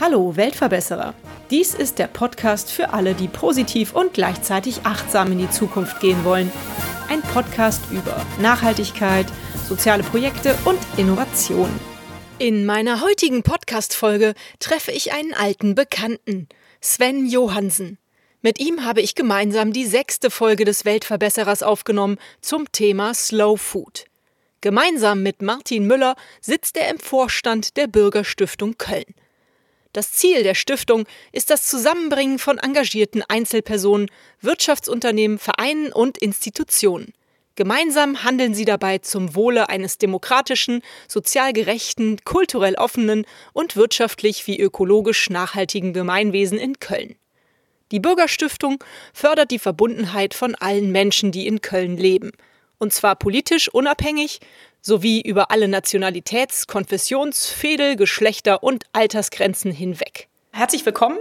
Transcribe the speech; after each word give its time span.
Hallo 0.00 0.36
Weltverbesserer. 0.36 1.14
Dies 1.50 1.72
ist 1.72 1.98
der 1.98 2.08
Podcast 2.08 2.70
für 2.70 2.92
alle, 2.92 3.14
die 3.14 3.28
positiv 3.28 3.94
und 3.94 4.12
gleichzeitig 4.12 4.84
achtsam 4.84 5.32
in 5.32 5.38
die 5.38 5.48
Zukunft 5.48 6.00
gehen 6.00 6.24
wollen. 6.24 6.52
Ein 7.08 7.22
Podcast 7.22 7.80
über 7.90 8.20
Nachhaltigkeit, 8.38 9.26
soziale 9.66 10.02
Projekte 10.02 10.54
und 10.66 10.78
Innovation. 10.98 11.70
In 12.38 12.66
meiner 12.66 13.00
heutigen 13.00 13.42
Podcast-Folge 13.42 14.34
treffe 14.58 14.92
ich 14.92 15.14
einen 15.14 15.32
alten 15.32 15.74
Bekannten, 15.74 16.48
Sven 16.82 17.24
Johansen. 17.24 17.96
Mit 18.44 18.58
ihm 18.58 18.84
habe 18.84 19.00
ich 19.00 19.14
gemeinsam 19.14 19.72
die 19.72 19.86
sechste 19.86 20.28
Folge 20.28 20.64
des 20.64 20.84
Weltverbesserers 20.84 21.62
aufgenommen 21.62 22.18
zum 22.40 22.70
Thema 22.72 23.14
Slow 23.14 23.56
Food. 23.56 24.06
Gemeinsam 24.60 25.22
mit 25.22 25.42
Martin 25.42 25.86
Müller 25.86 26.16
sitzt 26.40 26.76
er 26.76 26.90
im 26.90 26.98
Vorstand 26.98 27.76
der 27.76 27.86
Bürgerstiftung 27.86 28.76
Köln. 28.78 29.14
Das 29.92 30.10
Ziel 30.10 30.42
der 30.42 30.56
Stiftung 30.56 31.04
ist 31.30 31.50
das 31.50 31.68
Zusammenbringen 31.68 32.40
von 32.40 32.58
engagierten 32.58 33.22
Einzelpersonen, 33.28 34.10
Wirtschaftsunternehmen, 34.40 35.38
Vereinen 35.38 35.92
und 35.92 36.18
Institutionen. 36.18 37.12
Gemeinsam 37.54 38.24
handeln 38.24 38.54
sie 38.54 38.64
dabei 38.64 38.98
zum 38.98 39.36
Wohle 39.36 39.68
eines 39.68 39.98
demokratischen, 39.98 40.82
sozial 41.06 41.52
gerechten, 41.52 42.16
kulturell 42.24 42.74
offenen 42.74 43.24
und 43.52 43.76
wirtschaftlich 43.76 44.48
wie 44.48 44.58
ökologisch 44.58 45.30
nachhaltigen 45.30 45.92
Gemeinwesen 45.92 46.58
in 46.58 46.80
Köln. 46.80 47.14
Die 47.92 48.00
Bürgerstiftung 48.00 48.82
fördert 49.12 49.50
die 49.50 49.58
Verbundenheit 49.58 50.32
von 50.32 50.54
allen 50.54 50.92
Menschen, 50.92 51.30
die 51.30 51.46
in 51.46 51.60
Köln 51.60 51.98
leben, 51.98 52.32
und 52.78 52.92
zwar 52.94 53.16
politisch 53.16 53.68
unabhängig 53.68 54.40
sowie 54.80 55.20
über 55.20 55.50
alle 55.50 55.68
Nationalitäts-, 55.68 56.66
Konfessions-, 56.66 57.50
Fädel-, 57.50 57.96
Geschlechter- 57.96 58.62
und 58.62 58.84
Altersgrenzen 58.94 59.70
hinweg. 59.70 60.28
Herzlich 60.52 60.86
willkommen, 60.86 61.18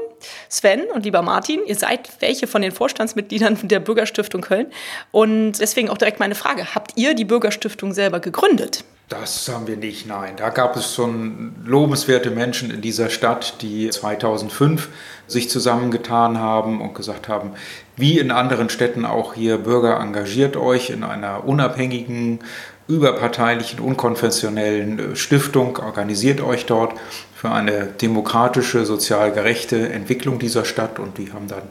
Sven 0.48 0.84
und 0.94 1.04
lieber 1.04 1.22
Martin. 1.22 1.60
Ihr 1.68 1.76
seid 1.76 2.10
welche 2.22 2.48
von 2.48 2.62
den 2.62 2.72
Vorstandsmitgliedern 2.72 3.60
der 3.68 3.82
Bürgerstiftung 3.82 4.40
Köln. 4.42 4.72
Und 5.12 5.60
deswegen 5.60 5.90
auch 5.90 5.98
direkt 5.98 6.22
meine 6.22 6.36
Frage. 6.36 6.74
Habt 6.74 6.94
ihr 6.96 7.14
die 7.16 7.26
Bürgerstiftung 7.26 7.94
selber 7.94 8.22
gegründet? 8.22 8.86
Das 9.12 9.50
haben 9.50 9.68
wir 9.68 9.76
nicht, 9.76 10.08
nein. 10.08 10.36
Da 10.38 10.48
gab 10.52 10.78
es 10.78 10.96
schon 10.96 11.54
lobenswerte 11.66 12.32
Menschen 12.32 12.72
in 12.72 12.80
dieser 12.80 13.10
Stadt, 13.10 13.62
die 13.62 13.90
2005 13.90 14.88
sich 15.28 15.50
zusammengetan 15.50 16.38
haben 16.40 16.80
und 16.80 16.96
gesagt 16.96 17.28
haben, 17.28 17.52
wie 17.98 18.20
in 18.20 18.32
anderen 18.32 18.70
Städten 18.70 19.04
auch 19.04 19.34
hier, 19.34 19.58
Bürger, 19.58 20.00
engagiert 20.00 20.56
euch 20.56 20.92
in 20.92 21.04
einer 21.04 21.46
unabhängigen, 21.46 22.40
überparteilichen, 22.88 23.82
unkonventionellen 23.82 25.18
Stiftung, 25.18 25.78
organisiert 25.80 26.40
euch 26.40 26.66
dort 26.66 26.94
für 27.36 27.52
eine 27.52 27.88
demokratische, 27.88 28.86
sozial 28.86 29.34
gerechte 29.34 29.90
Entwicklung 29.90 30.40
dieser 30.40 30.64
Stadt 30.64 31.00
und 31.00 31.18
die 31.18 31.34
haben 31.34 31.50
dann 31.50 31.64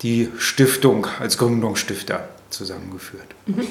die 0.00 0.30
Stiftung 0.38 1.06
als 1.20 1.36
Gründungsstifter 1.36 2.26
zusammengeführt. 2.48 3.26
Mhm. 3.44 3.66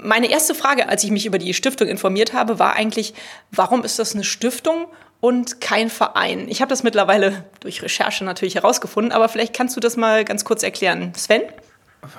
Meine 0.00 0.30
erste 0.30 0.54
Frage, 0.54 0.88
als 0.88 1.02
ich 1.02 1.10
mich 1.10 1.26
über 1.26 1.38
die 1.38 1.54
Stiftung 1.54 1.88
informiert 1.88 2.32
habe, 2.32 2.58
war 2.58 2.74
eigentlich, 2.74 3.14
warum 3.50 3.82
ist 3.84 3.98
das 3.98 4.14
eine 4.14 4.24
Stiftung 4.24 4.86
und 5.20 5.60
kein 5.60 5.90
Verein? 5.90 6.46
Ich 6.48 6.60
habe 6.60 6.70
das 6.70 6.84
mittlerweile 6.84 7.44
durch 7.60 7.82
Recherche 7.82 8.24
natürlich 8.24 8.54
herausgefunden, 8.54 9.12
aber 9.12 9.28
vielleicht 9.28 9.54
kannst 9.54 9.76
du 9.76 9.80
das 9.80 9.96
mal 9.96 10.24
ganz 10.24 10.44
kurz 10.44 10.62
erklären. 10.62 11.12
Sven? 11.16 11.42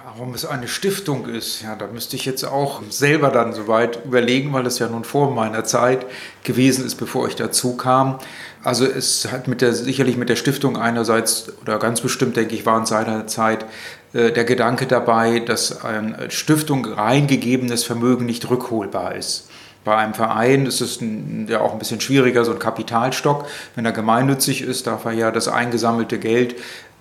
Warum 0.03 0.33
es 0.33 0.45
eine 0.45 0.67
Stiftung 0.67 1.25
ist, 1.29 1.61
ja, 1.61 1.73
da 1.77 1.87
müsste 1.87 2.17
ich 2.17 2.25
jetzt 2.25 2.43
auch 2.43 2.81
selber 2.89 3.29
dann 3.29 3.53
soweit 3.53 4.03
überlegen, 4.03 4.51
weil 4.51 4.65
es 4.65 4.77
ja 4.77 4.87
nun 4.89 5.05
vor 5.05 5.31
meiner 5.31 5.63
Zeit 5.63 6.05
gewesen 6.43 6.85
ist, 6.85 6.95
bevor 6.95 7.29
ich 7.29 7.37
dazu 7.37 7.77
kam. 7.77 8.19
Also 8.61 8.85
es 8.85 9.31
hat 9.31 9.47
mit 9.47 9.61
der, 9.61 9.73
sicherlich 9.73 10.17
mit 10.17 10.27
der 10.27 10.35
Stiftung 10.35 10.77
einerseits, 10.77 11.53
oder 11.61 11.79
ganz 11.79 12.01
bestimmt, 12.01 12.35
denke 12.35 12.55
ich, 12.55 12.65
war 12.65 12.77
in 12.77 12.85
seiner 12.85 13.25
Zeit 13.27 13.63
äh, 13.63 13.67
der 14.13 14.43
Gedanke 14.43 14.87
dabei, 14.87 15.39
dass 15.39 15.83
ein 15.83 16.15
Stiftung 16.29 16.85
reingegebenes 16.85 17.83
Vermögen 17.83 18.25
nicht 18.25 18.49
rückholbar 18.49 19.15
ist. 19.15 19.49
Bei 19.85 19.95
einem 19.95 20.13
Verein 20.13 20.65
ist 20.65 20.81
es 20.81 20.99
ja 21.47 21.61
auch 21.61 21.73
ein 21.73 21.79
bisschen 21.79 22.01
schwieriger, 22.01 22.43
so 22.43 22.51
ein 22.51 22.59
Kapitalstock. 22.59 23.45
Wenn 23.75 23.85
er 23.85 23.91
gemeinnützig 23.91 24.61
ist, 24.61 24.87
darf 24.87 25.05
er 25.05 25.11
ja 25.11 25.31
das 25.31 25.47
eingesammelte 25.47 26.17
Geld 26.19 26.55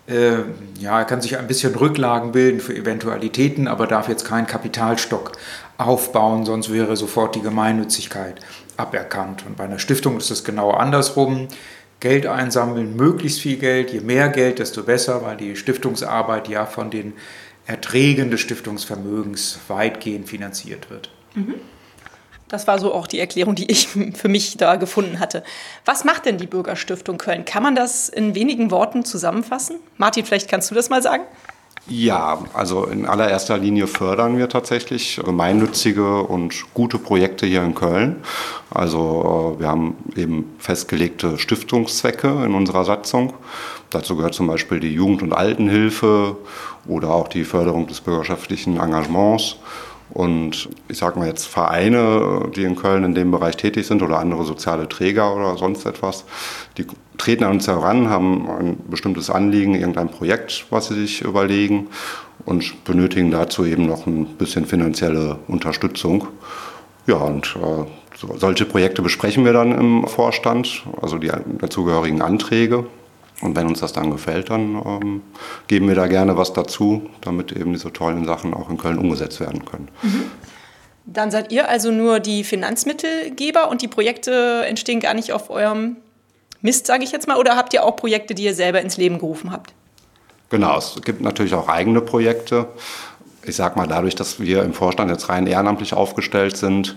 äh, 0.08 0.38
ja, 0.80 0.98
er 0.98 1.04
kann 1.04 1.20
sich 1.20 1.36
ein 1.36 1.46
bisschen 1.46 1.74
Rücklagen 1.74 2.32
bilden 2.32 2.60
für 2.60 2.74
Eventualitäten, 2.74 3.68
aber 3.68 3.86
darf 3.86 4.08
jetzt 4.08 4.24
keinen 4.24 4.46
Kapitalstock 4.46 5.32
aufbauen, 5.76 6.46
sonst 6.46 6.72
wäre 6.72 6.96
sofort 6.96 7.34
die 7.34 7.42
Gemeinnützigkeit 7.42 8.40
aberkannt. 8.78 9.44
Und 9.46 9.56
bei 9.56 9.64
einer 9.64 9.78
Stiftung 9.78 10.16
ist 10.16 10.30
es 10.30 10.44
genau 10.44 10.70
andersrum. 10.70 11.48
Geld 12.00 12.26
einsammeln, 12.26 12.96
möglichst 12.96 13.40
viel 13.40 13.56
Geld, 13.56 13.92
je 13.92 14.00
mehr 14.00 14.28
Geld, 14.28 14.58
desto 14.60 14.84
besser, 14.84 15.22
weil 15.24 15.36
die 15.36 15.56
Stiftungsarbeit 15.56 16.48
ja 16.48 16.66
von 16.66 16.90
den 16.90 17.14
Erträgen 17.66 18.30
des 18.30 18.40
Stiftungsvermögens 18.40 19.58
weitgehend 19.68 20.28
finanziert 20.28 20.90
wird. 20.90 21.10
Mhm. 21.34 21.54
Das 22.48 22.66
war 22.66 22.78
so 22.78 22.94
auch 22.94 23.06
die 23.06 23.18
Erklärung, 23.18 23.54
die 23.54 23.70
ich 23.70 23.88
für 24.14 24.28
mich 24.28 24.56
da 24.56 24.76
gefunden 24.76 25.20
hatte. 25.20 25.42
Was 25.84 26.04
macht 26.04 26.24
denn 26.24 26.38
die 26.38 26.46
Bürgerstiftung 26.46 27.18
Köln? 27.18 27.44
Kann 27.44 27.62
man 27.62 27.74
das 27.74 28.08
in 28.08 28.34
wenigen 28.34 28.70
Worten 28.70 29.04
zusammenfassen? 29.04 29.76
Martin, 29.96 30.24
vielleicht 30.24 30.48
kannst 30.48 30.70
du 30.70 30.74
das 30.74 30.88
mal 30.88 31.02
sagen? 31.02 31.24
Ja, 31.90 32.44
also 32.52 32.84
in 32.84 33.06
allererster 33.06 33.56
Linie 33.56 33.86
fördern 33.86 34.36
wir 34.36 34.50
tatsächlich 34.50 35.18
gemeinnützige 35.24 36.22
und 36.22 36.66
gute 36.74 36.98
Projekte 36.98 37.46
hier 37.46 37.62
in 37.62 37.74
Köln. 37.74 38.16
Also 38.70 39.56
äh, 39.56 39.60
wir 39.60 39.68
haben 39.68 39.96
eben 40.14 40.54
festgelegte 40.58 41.38
Stiftungszwecke 41.38 42.28
in 42.44 42.54
unserer 42.54 42.84
Satzung. 42.84 43.32
Dazu 43.88 44.16
gehört 44.16 44.34
zum 44.34 44.48
Beispiel 44.48 44.80
die 44.80 44.92
Jugend- 44.92 45.22
und 45.22 45.32
Altenhilfe 45.32 46.36
oder 46.86 47.08
auch 47.08 47.28
die 47.28 47.44
Förderung 47.44 47.86
des 47.86 48.02
bürgerschaftlichen 48.02 48.78
Engagements 48.78 49.56
und 50.10 50.68
ich 50.88 50.98
sage 50.98 51.18
mal 51.18 51.28
jetzt 51.28 51.46
Vereine, 51.46 52.50
die 52.54 52.64
in 52.64 52.76
Köln 52.76 53.04
in 53.04 53.14
dem 53.14 53.30
Bereich 53.30 53.56
tätig 53.56 53.86
sind 53.86 54.02
oder 54.02 54.18
andere 54.18 54.44
soziale 54.44 54.88
Träger 54.88 55.34
oder 55.34 55.56
sonst 55.56 55.84
etwas, 55.84 56.24
die 56.76 56.86
treten 57.18 57.44
an 57.44 57.52
uns 57.52 57.66
heran, 57.66 58.08
haben 58.08 58.48
ein 58.48 58.78
bestimmtes 58.88 59.28
Anliegen, 59.28 59.74
irgendein 59.74 60.08
Projekt, 60.08 60.66
was 60.70 60.88
sie 60.88 60.94
sich 60.94 61.20
überlegen 61.22 61.88
und 62.44 62.84
benötigen 62.84 63.30
dazu 63.30 63.64
eben 63.64 63.86
noch 63.86 64.06
ein 64.06 64.24
bisschen 64.24 64.64
finanzielle 64.64 65.38
Unterstützung. 65.48 66.28
Ja, 67.06 67.16
und 67.16 67.56
äh, 67.56 67.84
solche 68.38 68.64
Projekte 68.64 69.02
besprechen 69.02 69.44
wir 69.44 69.52
dann 69.52 69.72
im 69.72 70.06
Vorstand, 70.06 70.84
also 71.00 71.18
die 71.18 71.30
dazugehörigen 71.58 72.22
Anträge. 72.22 72.86
Und 73.40 73.56
wenn 73.56 73.68
uns 73.68 73.80
das 73.80 73.92
dann 73.92 74.10
gefällt, 74.10 74.50
dann 74.50 74.82
ähm, 74.84 75.22
geben 75.68 75.86
wir 75.88 75.94
da 75.94 76.08
gerne 76.08 76.36
was 76.36 76.52
dazu, 76.52 77.08
damit 77.20 77.52
eben 77.52 77.72
diese 77.72 77.92
tollen 77.92 78.24
Sachen 78.24 78.52
auch 78.52 78.68
in 78.68 78.78
Köln 78.78 78.98
umgesetzt 78.98 79.38
werden 79.40 79.64
können. 79.64 79.88
Mhm. 80.02 80.24
Dann 81.06 81.30
seid 81.30 81.52
ihr 81.52 81.68
also 81.68 81.90
nur 81.90 82.20
die 82.20 82.44
Finanzmittelgeber 82.44 83.70
und 83.70 83.80
die 83.80 83.88
Projekte 83.88 84.64
entstehen 84.66 85.00
gar 85.00 85.14
nicht 85.14 85.32
auf 85.32 85.50
eurem 85.50 85.96
Mist, 86.60 86.86
sage 86.86 87.04
ich 87.04 87.12
jetzt 87.12 87.28
mal, 87.28 87.36
oder 87.36 87.56
habt 87.56 87.72
ihr 87.72 87.84
auch 87.84 87.96
Projekte, 87.96 88.34
die 88.34 88.44
ihr 88.44 88.54
selber 88.54 88.80
ins 88.80 88.96
Leben 88.96 89.18
gerufen 89.18 89.52
habt? 89.52 89.72
Genau, 90.50 90.78
es 90.78 90.98
gibt 91.04 91.20
natürlich 91.20 91.54
auch 91.54 91.68
eigene 91.68 92.00
Projekte. 92.00 92.66
Ich 93.44 93.56
sage 93.56 93.78
mal, 93.78 93.86
dadurch, 93.86 94.14
dass 94.14 94.40
wir 94.40 94.62
im 94.62 94.72
Vorstand 94.72 95.10
jetzt 95.10 95.28
rein 95.28 95.46
ehrenamtlich 95.46 95.94
aufgestellt 95.94 96.56
sind, 96.56 96.96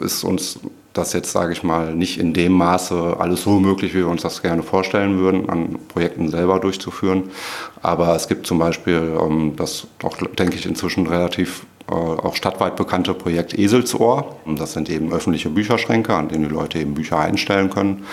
ist 0.00 0.24
uns 0.24 0.60
das 0.92 1.12
jetzt, 1.14 1.32
sage 1.32 1.52
ich 1.52 1.62
mal, 1.62 1.94
nicht 1.94 2.20
in 2.20 2.34
dem 2.34 2.52
Maße 2.52 3.16
alles 3.18 3.42
so 3.42 3.58
möglich, 3.58 3.94
wie 3.94 3.98
wir 3.98 4.08
uns 4.08 4.22
das 4.22 4.42
gerne 4.42 4.62
vorstellen 4.62 5.18
würden, 5.18 5.48
an 5.48 5.78
Projekten 5.88 6.28
selber 6.28 6.60
durchzuführen. 6.60 7.30
Aber 7.80 8.14
es 8.14 8.28
gibt 8.28 8.46
zum 8.46 8.58
Beispiel 8.58 9.16
ähm, 9.20 9.54
das 9.56 9.86
auch, 10.02 10.16
denke 10.18 10.56
ich, 10.56 10.66
inzwischen 10.66 11.06
relativ 11.06 11.64
äh, 11.88 11.94
auch 11.94 12.36
stadtweit 12.36 12.76
bekannte 12.76 13.14
Projekt 13.14 13.58
Eselsohr. 13.58 14.36
Das 14.46 14.74
sind 14.74 14.90
eben 14.90 15.12
öffentliche 15.12 15.48
Bücherschränke, 15.48 16.14
an 16.14 16.28
denen 16.28 16.48
die 16.48 16.54
Leute 16.54 16.78
eben 16.78 16.94
Bücher 16.94 17.18
einstellen 17.18 17.70
können 17.70 18.04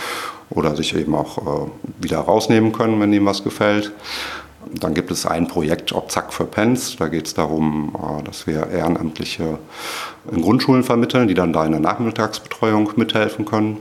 oder 0.49 0.75
sich 0.75 0.95
eben 0.95 1.15
auch 1.15 1.37
äh, 1.37 1.69
wieder 1.99 2.19
rausnehmen 2.19 2.71
können, 2.71 2.99
wenn 2.99 3.13
ihnen 3.13 3.25
was 3.25 3.43
gefällt. 3.43 3.91
Dann 4.73 4.93
gibt 4.93 5.09
es 5.09 5.25
ein 5.25 5.47
Projekt 5.47 5.93
Obzack 5.93 6.33
für 6.33 6.45
Pens. 6.45 6.95
Da 6.97 7.07
geht 7.07 7.27
es 7.27 7.33
darum, 7.33 7.95
äh, 7.95 8.23
dass 8.23 8.47
wir 8.47 8.67
Ehrenamtliche 8.67 9.57
in 10.31 10.41
Grundschulen 10.41 10.83
vermitteln, 10.83 11.27
die 11.27 11.33
dann 11.33 11.53
da 11.53 11.65
in 11.65 11.71
der 11.71 11.81
Nachmittagsbetreuung 11.81 12.91
mithelfen 12.95 13.45
können. 13.45 13.77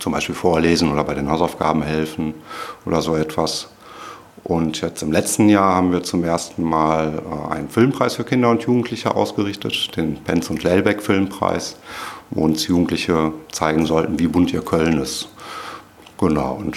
Zum 0.00 0.12
Beispiel 0.12 0.34
vorlesen 0.34 0.92
oder 0.92 1.04
bei 1.04 1.14
den 1.14 1.30
Hausaufgaben 1.30 1.82
helfen 1.82 2.34
oder 2.84 3.00
so 3.00 3.16
etwas. 3.16 3.68
Und 4.44 4.80
jetzt 4.80 5.02
im 5.02 5.10
letzten 5.10 5.48
Jahr 5.48 5.74
haben 5.74 5.90
wir 5.90 6.02
zum 6.02 6.22
ersten 6.22 6.62
Mal 6.62 7.18
äh, 7.18 7.52
einen 7.52 7.68
Filmpreis 7.68 8.14
für 8.14 8.24
Kinder 8.24 8.50
und 8.50 8.62
Jugendliche 8.62 9.14
ausgerichtet, 9.14 9.96
den 9.96 10.16
Penz 10.22 10.50
und 10.50 10.62
Lellbeck 10.62 11.02
Filmpreis, 11.02 11.76
wo 12.30 12.44
uns 12.44 12.66
Jugendliche 12.66 13.32
zeigen 13.50 13.86
sollten, 13.86 14.18
wie 14.18 14.28
bunt 14.28 14.52
ihr 14.52 14.62
Köln 14.62 14.98
ist. 14.98 15.28
Genau, 16.18 16.54
und 16.54 16.76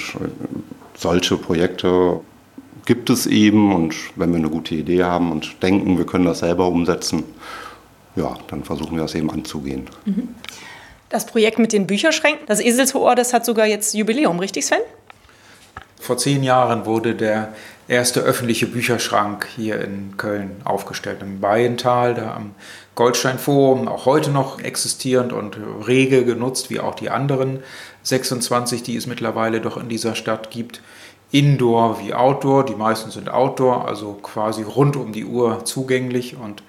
solche 0.95 1.37
Projekte 1.37 2.19
gibt 2.85 3.09
es 3.09 3.25
eben 3.27 3.73
und 3.73 3.95
wenn 4.15 4.31
wir 4.31 4.39
eine 4.39 4.49
gute 4.49 4.75
Idee 4.75 5.03
haben 5.03 5.31
und 5.31 5.61
denken, 5.61 5.97
wir 5.97 6.05
können 6.05 6.25
das 6.25 6.39
selber 6.39 6.67
umsetzen, 6.67 7.23
ja, 8.15 8.35
dann 8.47 8.63
versuchen 8.63 8.95
wir 8.95 9.03
das 9.03 9.15
eben 9.15 9.29
anzugehen. 9.29 9.87
Mhm. 10.05 10.29
Das 11.09 11.25
Projekt 11.25 11.59
mit 11.59 11.73
den 11.73 11.87
Bücherschränken, 11.87 12.45
das 12.47 12.59
Eselsohr, 12.59 13.15
das 13.15 13.33
hat 13.33 13.45
sogar 13.45 13.65
jetzt 13.65 13.93
Jubiläum, 13.93 14.39
richtig 14.39 14.65
Sven? 14.65 14.79
Vor 15.99 16.17
zehn 16.17 16.43
Jahren 16.43 16.85
wurde 16.85 17.15
der 17.15 17.53
erste 17.87 18.21
öffentliche 18.21 18.67
Bücherschrank 18.67 19.47
hier 19.55 19.81
in 19.81 20.15
Köln 20.17 20.61
aufgestellt, 20.63 21.19
im 21.21 21.39
Bayental, 21.39 22.13
da 22.13 22.35
am 22.35 22.55
Goldstein-Forum, 22.95 23.87
auch 23.87 24.05
heute 24.05 24.29
noch 24.29 24.61
existierend 24.61 25.33
und 25.33 25.57
rege 25.87 26.25
genutzt, 26.25 26.69
wie 26.69 26.79
auch 26.79 26.95
die 26.95 27.09
anderen 27.09 27.63
26, 28.03 28.83
die 28.83 28.95
es 28.95 29.07
mittlerweile 29.07 29.61
doch 29.61 29.77
in 29.77 29.89
dieser 29.89 30.15
Stadt 30.15 30.51
gibt. 30.51 30.81
Indoor 31.31 31.99
wie 31.99 32.13
Outdoor, 32.13 32.65
die 32.65 32.75
meisten 32.75 33.11
sind 33.11 33.29
Outdoor, 33.29 33.87
also 33.87 34.13
quasi 34.13 34.63
rund 34.63 34.95
um 34.95 35.11
die 35.11 35.25
Uhr 35.25 35.63
zugänglich 35.63 36.35
und 36.35 36.63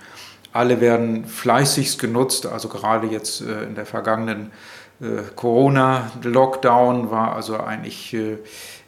alle 0.53 0.81
werden 0.81 1.25
fleißigst 1.25 1.99
genutzt, 1.99 2.47
also 2.47 2.69
gerade 2.69 3.07
jetzt 3.07 3.41
äh, 3.41 3.63
in 3.65 3.75
der 3.75 3.87
vergangenen 3.87 4.51
äh, 5.01 5.23
Corona-Lockdown 5.35 7.11
war 7.11 7.35
also 7.35 7.57
eigentlich 7.57 8.13
äh, 8.13 8.39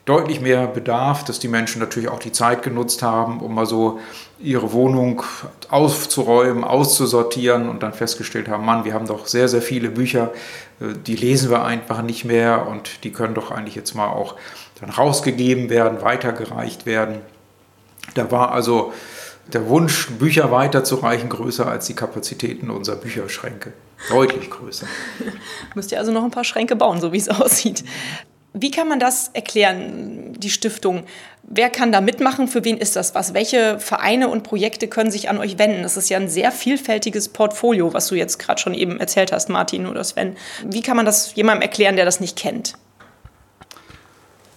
deutlich 0.04 0.40
mehr 0.40 0.66
Bedarf, 0.66 1.24
dass 1.24 1.38
die 1.38 1.48
Menschen 1.48 1.78
natürlich 1.78 2.08
auch 2.08 2.18
die 2.18 2.32
Zeit 2.32 2.62
genutzt 2.62 3.02
haben, 3.02 3.40
um 3.40 3.54
mal 3.54 3.66
so 3.66 4.00
ihre 4.40 4.72
Wohnung 4.72 5.22
aufzuräumen, 5.70 6.64
auszusortieren 6.64 7.68
und 7.68 7.82
dann 7.84 7.92
festgestellt 7.92 8.48
haben, 8.48 8.64
Mann, 8.64 8.84
wir 8.84 8.94
haben 8.94 9.06
doch 9.06 9.26
sehr, 9.26 9.48
sehr 9.48 9.62
viele 9.62 9.90
Bücher, 9.90 10.32
die 11.06 11.16
lesen 11.16 11.50
wir 11.50 11.64
einfach 11.64 12.02
nicht 12.02 12.24
mehr 12.24 12.66
und 12.66 13.04
die 13.04 13.12
können 13.12 13.34
doch 13.34 13.50
eigentlich 13.50 13.74
jetzt 13.74 13.94
mal 13.94 14.08
auch 14.08 14.36
dann 14.80 14.90
rausgegeben 14.90 15.70
werden, 15.70 16.02
weitergereicht 16.02 16.86
werden. 16.86 17.20
Da 18.14 18.30
war 18.30 18.52
also 18.52 18.92
der 19.52 19.68
Wunsch, 19.68 20.08
Bücher 20.10 20.50
weiterzureichen, 20.50 21.28
größer 21.28 21.66
als 21.66 21.86
die 21.86 21.94
Kapazitäten 21.94 22.70
unserer 22.70 22.96
Bücherschränke. 22.96 23.72
Deutlich 24.08 24.50
größer. 24.50 24.86
Müsst 25.74 25.92
ihr 25.92 25.98
also 25.98 26.12
noch 26.12 26.24
ein 26.24 26.30
paar 26.30 26.44
Schränke 26.44 26.76
bauen, 26.76 27.00
so 27.00 27.12
wie 27.12 27.18
es 27.18 27.28
aussieht. 27.28 27.84
Wie 28.54 28.70
kann 28.70 28.86
man 28.86 29.00
das 29.00 29.30
erklären, 29.32 30.34
die 30.38 30.50
Stiftung? 30.50 31.04
Wer 31.42 31.70
kann 31.70 31.90
da 31.90 32.00
mitmachen? 32.00 32.48
Für 32.48 32.64
wen 32.64 32.76
ist 32.76 32.96
das 32.96 33.14
was? 33.14 33.32
Welche 33.32 33.80
Vereine 33.80 34.28
und 34.28 34.42
Projekte 34.42 34.88
können 34.88 35.10
sich 35.10 35.30
an 35.30 35.38
euch 35.38 35.58
wenden? 35.58 35.82
Das 35.82 35.96
ist 35.96 36.10
ja 36.10 36.18
ein 36.18 36.28
sehr 36.28 36.52
vielfältiges 36.52 37.30
Portfolio, 37.30 37.94
was 37.94 38.08
du 38.08 38.14
jetzt 38.14 38.38
gerade 38.38 38.60
schon 38.60 38.74
eben 38.74 39.00
erzählt 39.00 39.32
hast, 39.32 39.48
Martin 39.48 39.86
oder 39.86 40.04
Sven. 40.04 40.36
Wie 40.64 40.82
kann 40.82 40.96
man 40.96 41.06
das 41.06 41.34
jemandem 41.34 41.62
erklären, 41.62 41.96
der 41.96 42.04
das 42.04 42.20
nicht 42.20 42.36
kennt? 42.38 42.74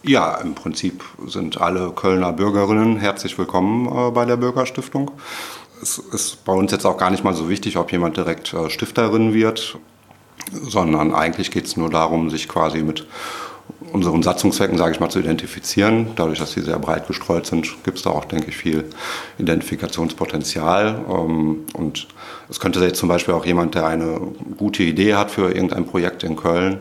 Ja, 0.04 0.36
im 0.36 0.56
Prinzip 0.56 1.04
sind 1.26 1.60
alle 1.60 1.92
Kölner 1.92 2.34
Bürgerinnen 2.34 2.98
herzlich 2.98 3.38
willkommen 3.38 3.88
äh, 3.88 4.12
bei 4.12 4.26
der 4.26 4.38
Bürgerstiftung. 4.38 5.12
Es 5.82 5.98
ist 5.98 6.44
bei 6.46 6.54
uns 6.54 6.72
jetzt 6.72 6.86
auch 6.86 6.98
gar 6.98 7.10
nicht 7.10 7.24
mal 7.24 7.34
so 7.34 7.50
wichtig, 7.50 7.78
ob 7.78 7.92
jemand 7.92 8.18
direkt 8.18 8.54
äh, 8.54 8.70
Stifterin 8.70 9.34
wird, 9.34 9.80
sondern 10.52 11.16
eigentlich 11.16 11.50
geht 11.50 11.66
es 11.66 11.76
nur 11.76 11.90
darum, 11.90 12.30
sich 12.30 12.48
quasi 12.48 12.84
mit 12.84 13.08
unseren 13.94 14.24
Satzungszwecken, 14.24 14.78
sage 14.78 14.94
ich 14.94 15.00
mal, 15.00 15.10
zu 15.10 15.20
identifizieren. 15.20 16.08
Dadurch, 16.16 16.40
dass 16.40 16.52
sie 16.52 16.62
sehr 16.62 16.80
breit 16.80 17.08
gestreut 17.08 17.46
sind, 17.46 17.84
gibt 17.84 17.98
es 17.98 18.04
da 18.04 18.10
auch, 18.10 18.26
denke 18.26 18.50
ich, 18.50 18.58
viel 18.58 18.86
Identifikationspotenzial. 19.38 21.06
Ähm, 21.10 21.66
und 21.74 22.08
es 22.50 22.60
könnte 22.60 22.80
jetzt 22.82 23.00
zum 23.00 23.10
Beispiel 23.10 23.34
auch 23.34 23.46
jemand, 23.46 23.76
der 23.76 23.88
eine 23.88 24.20
gute 24.58 24.84
Idee 24.84 25.16
hat 25.16 25.32
für 25.32 25.52
irgendein 25.52 25.86
Projekt 25.86 26.24
in 26.24 26.36
Köln, 26.36 26.80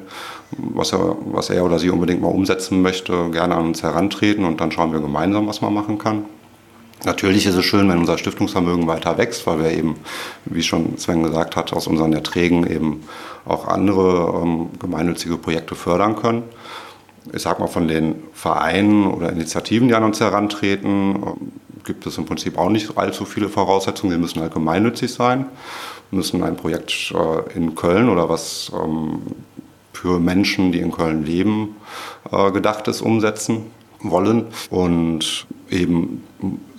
was 0.56 0.92
er, 0.92 1.16
was 1.32 1.50
er 1.50 1.64
oder 1.64 1.78
sie 1.78 1.90
unbedingt 1.90 2.20
mal 2.20 2.28
umsetzen 2.28 2.82
möchte, 2.82 3.30
gerne 3.30 3.54
an 3.54 3.66
uns 3.66 3.82
herantreten 3.82 4.44
und 4.44 4.60
dann 4.60 4.72
schauen 4.72 4.92
wir 4.92 5.00
gemeinsam, 5.00 5.46
was 5.46 5.60
man 5.60 5.74
machen 5.74 5.98
kann. 5.98 6.24
Natürlich 7.04 7.44
ist 7.44 7.54
es 7.54 7.64
schön, 7.64 7.88
wenn 7.90 7.98
unser 7.98 8.16
Stiftungsvermögen 8.16 8.86
weiter 8.86 9.18
wächst, 9.18 9.46
weil 9.46 9.58
wir 9.58 9.70
eben, 9.72 9.96
wie 10.46 10.62
schon 10.62 10.96
Sven 10.96 11.22
gesagt 11.22 11.54
hat, 11.54 11.72
aus 11.74 11.86
unseren 11.86 12.14
Erträgen 12.14 12.66
eben 12.66 13.02
auch 13.44 13.68
andere 13.68 14.40
ähm, 14.42 14.70
gemeinnützige 14.78 15.36
Projekte 15.36 15.74
fördern 15.74 16.16
können. 16.16 16.44
Ich 17.32 17.43
sag 17.43 17.59
mal, 17.59 17.69
von 17.69 17.88
den 17.88 18.17
Vereinen 18.32 19.06
oder 19.06 19.32
Initiativen, 19.32 19.88
die 19.88 19.94
an 19.94 20.05
uns 20.05 20.21
herantreten, 20.21 21.23
gibt 21.85 22.06
es 22.06 22.19
im 22.19 22.26
Prinzip 22.26 22.59
auch 22.59 22.71
nicht 22.71 22.97
allzu 22.97 23.25
viele 23.25 23.49
Voraussetzungen. 23.49 24.12
Wir 24.12 24.19
müssen 24.19 24.41
halt 24.41 24.53
gemeinnützig 24.53 25.12
sein, 25.12 25.47
müssen 26.11 26.43
ein 26.43 26.56
Projekt 26.56 27.12
äh, 27.15 27.56
in 27.56 27.75
Köln 27.75 28.09
oder 28.09 28.29
was 28.29 28.73
ähm, 28.75 29.23
für 29.93 30.19
Menschen, 30.19 30.73
die 30.73 30.81
in 30.81 30.93
Köln 30.93 31.25
leben, 31.25 31.76
äh, 32.31 32.50
gedacht 32.50 32.88
ist, 32.88 33.00
umsetzen 33.00 33.71
wollen. 34.00 34.47
Und 34.71 35.47
eben, 35.71 36.23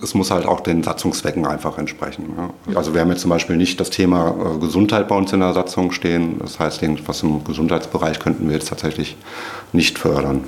es 0.02 0.14
muss 0.14 0.30
halt 0.30 0.46
auch 0.46 0.60
den 0.60 0.82
Satzungszwecken 0.82 1.46
einfach 1.46 1.78
entsprechen. 1.78 2.34
Ja. 2.36 2.76
Also 2.76 2.94
wir 2.94 3.00
haben 3.00 3.10
jetzt 3.10 3.22
zum 3.22 3.30
Beispiel 3.30 3.56
nicht 3.56 3.80
das 3.80 3.90
Thema 3.90 4.34
äh, 4.56 4.58
Gesundheit 4.58 5.08
bei 5.08 5.16
uns 5.16 5.32
in 5.32 5.40
der 5.40 5.52
Satzung 5.52 5.92
stehen. 5.92 6.38
Das 6.40 6.58
heißt, 6.58 6.82
was 7.06 7.22
im 7.22 7.44
Gesundheitsbereich 7.44 8.18
könnten 8.18 8.48
wir 8.48 8.54
jetzt 8.54 8.68
tatsächlich 8.68 9.16
nicht 9.72 9.98
fördern. 9.98 10.44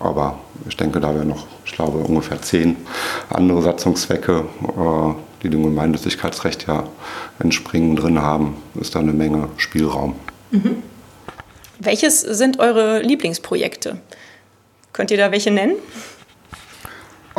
Aber 0.00 0.38
ich 0.68 0.76
denke, 0.76 1.00
da 1.00 1.14
wir 1.14 1.24
noch, 1.24 1.46
ich 1.64 1.72
glaube, 1.72 1.98
ungefähr 1.98 2.40
zehn 2.40 2.76
andere 3.30 3.62
Satzungszwecke, 3.62 4.44
äh, 4.62 5.14
die 5.42 5.50
dem 5.50 5.62
Gemeinnützigkeitsrecht 5.62 6.66
ja 6.66 6.84
entspringen, 7.38 7.96
drin 7.96 8.20
haben, 8.20 8.56
ist 8.80 8.94
da 8.94 9.00
eine 9.00 9.12
Menge 9.12 9.48
Spielraum. 9.56 10.14
Mhm. 10.50 10.82
Welches 11.80 12.20
sind 12.20 12.58
eure 12.58 13.00
Lieblingsprojekte? 13.02 13.98
Könnt 14.92 15.10
ihr 15.12 15.16
da 15.16 15.30
welche 15.30 15.50
nennen? 15.50 15.76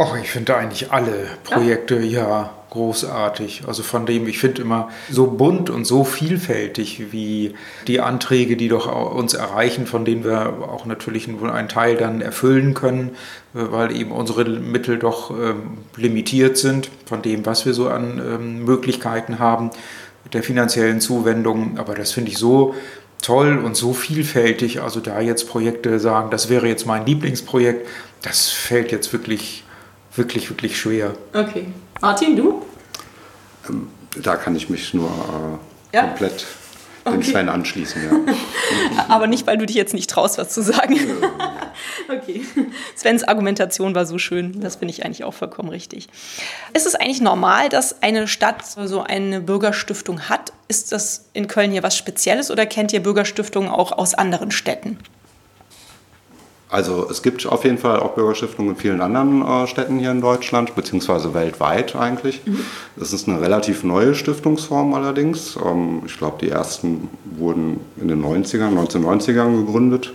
Ach, 0.02 0.16
ich 0.16 0.32
finde 0.32 0.56
eigentlich 0.56 0.92
alle 0.94 1.28
Projekte 1.44 2.00
ja. 2.00 2.30
ja 2.30 2.50
großartig. 2.70 3.64
Also 3.68 3.84
von 3.84 4.06
dem, 4.06 4.30
ich 4.30 4.40
finde 4.40 4.62
immer 4.62 4.90
so 5.12 5.28
bunt 5.28 5.70
und 5.70 5.84
so 5.84 6.06
vielfältig 6.06 7.12
wie 7.12 7.56
die 7.86 8.00
Anträge, 8.00 8.56
die 8.56 8.70
doch 8.70 9.14
uns 9.14 9.34
erreichen, 9.34 9.88
von 9.88 10.06
denen 10.06 10.24
wir 10.24 10.54
auch 10.62 10.86
natürlich 10.86 11.28
einen 11.28 11.68
Teil 11.68 11.98
dann 11.98 12.22
erfüllen 12.22 12.76
können, 12.76 13.10
äh, 13.54 13.60
weil 13.72 13.94
eben 13.94 14.14
unsere 14.14 14.46
Mittel 14.46 15.00
doch 15.00 15.32
ähm, 15.32 15.80
limitiert 15.98 16.58
sind 16.58 16.90
von 17.06 17.22
dem, 17.22 17.46
was 17.46 17.66
wir 17.66 17.74
so 17.74 17.90
an 17.90 18.22
ähm, 18.26 18.64
Möglichkeiten 18.64 19.40
haben 19.40 19.72
der 20.32 20.44
finanziellen 20.44 21.02
Zuwendung. 21.02 21.78
Aber 21.78 21.94
das 21.94 22.14
finde 22.14 22.32
ich 22.32 22.38
so 22.38 22.74
toll 23.22 23.58
und 23.58 23.76
so 23.76 23.94
vielfältig. 23.94 24.82
Also 24.82 25.02
da 25.02 25.20
jetzt 25.20 25.50
Projekte 25.50 26.00
sagen, 26.00 26.30
das 26.30 26.50
wäre 26.50 26.68
jetzt 26.68 26.86
mein 26.86 27.06
Lieblingsprojekt, 27.06 27.86
das 28.22 28.48
fällt 28.48 28.94
jetzt 28.94 29.12
wirklich, 29.12 29.64
wirklich, 30.16 30.50
wirklich 30.50 30.80
schwer. 30.80 31.14
Okay. 31.34 31.68
Martin, 32.02 32.36
du? 32.36 32.66
Ähm, 33.68 33.90
da 34.22 34.36
kann 34.36 34.56
ich 34.56 34.70
mich 34.70 34.94
nur 34.94 35.10
äh, 35.10 35.96
ja? 35.96 36.08
komplett 36.08 36.46
okay. 37.06 37.24
Sven 37.24 37.50
anschließen. 37.50 38.02
Ja. 38.04 39.06
Aber 39.08 39.28
nicht, 39.28 39.48
weil 39.48 39.58
du 39.58 39.66
dich 39.66 39.76
jetzt 39.76 39.94
nicht 39.94 40.10
traust, 40.10 40.38
was 40.38 40.50
zu 40.50 40.62
sagen. 40.62 40.96
okay. 42.10 42.44
Svens 42.96 43.24
Argumentation 43.24 43.96
war 43.96 44.06
so 44.06 44.18
schön. 44.18 44.62
Das 44.62 44.78
finde 44.78 44.94
ich 44.94 45.06
eigentlich 45.06 45.24
auch 45.24 45.34
vollkommen 45.34 45.70
richtig. 45.70 46.08
Ist 46.74 46.86
es 46.86 46.96
eigentlich 46.96 47.22
normal, 47.22 47.70
dass 47.70 48.02
eine 48.02 48.28
Stadt 48.28 48.66
so 48.66 49.04
eine 49.04 49.42
Bürgerstiftung 49.42 50.30
hat? 50.30 50.54
Ist 50.68 50.92
das 50.92 51.30
in 51.34 51.48
Köln 51.48 51.72
hier 51.72 51.84
was 51.84 51.98
Spezielles 51.98 52.52
oder 52.52 52.66
kennt 52.66 52.94
ihr 52.94 53.02
Bürgerstiftungen 53.02 53.70
auch 53.70 53.92
aus 53.92 54.14
anderen 54.14 54.52
Städten? 54.52 55.00
Also 56.70 57.08
es 57.10 57.24
gibt 57.24 57.48
auf 57.48 57.64
jeden 57.64 57.80
Fall 57.80 58.00
auch 58.00 58.14
Bürgerstiftungen 58.14 58.76
in 58.76 58.78
vielen 58.78 59.02
anderen 59.02 59.42
äh, 59.42 59.66
Städten 59.66 59.98
hier 59.98 60.12
in 60.12 60.22
Deutschland, 60.22 60.76
beziehungsweise 60.76 61.34
weltweit 61.34 61.96
eigentlich. 61.96 62.46
Mhm. 62.46 62.60
Das 62.96 63.12
ist 63.12 63.28
eine 63.28 63.42
relativ 63.42 63.84
neue 63.84 64.14
Stiftungsform 64.14 64.94
allerdings. 64.94 65.58
Ähm, 65.58 66.04
ich 66.06 66.16
glaube, 66.18 66.38
die 66.42 66.50
ersten 66.50 67.10
wurden 67.38 67.80
in 68.00 68.08
den 68.08 68.24
90ern, 68.24 68.78
1990ern 68.78 69.66
gegründet. 69.66 70.14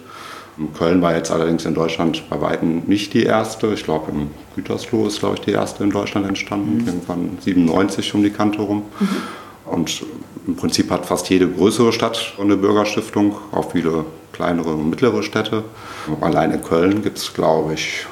Köln 0.79 1.03
war 1.03 1.17
jetzt 1.17 1.33
allerdings 1.33 1.65
in 1.65 1.75
Deutschland 1.75 2.23
bei 2.31 2.41
weitem 2.41 2.85
nicht 2.87 3.13
die 3.15 3.25
erste. 3.25 3.73
Ich 3.75 3.83
glaube, 3.83 4.13
im 4.13 4.31
Gütersloh 4.55 5.09
ist, 5.09 5.19
glaube 5.19 5.35
ich, 5.35 5.41
die 5.41 5.51
erste 5.51 5.83
in 5.83 5.91
Deutschland 5.91 6.29
entstanden, 6.29 6.83
mhm. 6.83 6.87
irgendwann 6.87 7.39
97 7.41 8.15
um 8.15 8.23
die 8.23 8.31
Kante 8.31 8.63
rum. 8.63 8.85
Mhm. 9.01 9.09
Und 9.65 10.05
im 10.47 10.55
Prinzip 10.55 10.91
hat 10.93 11.07
fast 11.07 11.29
jede 11.31 11.49
größere 11.49 11.93
Stadt 11.93 12.35
eine 12.41 12.57
Bürgerstiftung, 12.57 13.35
auch 13.51 13.73
viele 13.73 14.05
kleinere 14.35 14.75
und 14.75 14.91
mittlere 14.91 15.23
Städte. 15.23 15.65
Allein 16.21 16.51
in 16.51 16.63
Köln 16.63 17.03
gibt 17.03 17.19
es, 17.19 17.33
glaube 17.33 17.75
ich, 17.75 18.07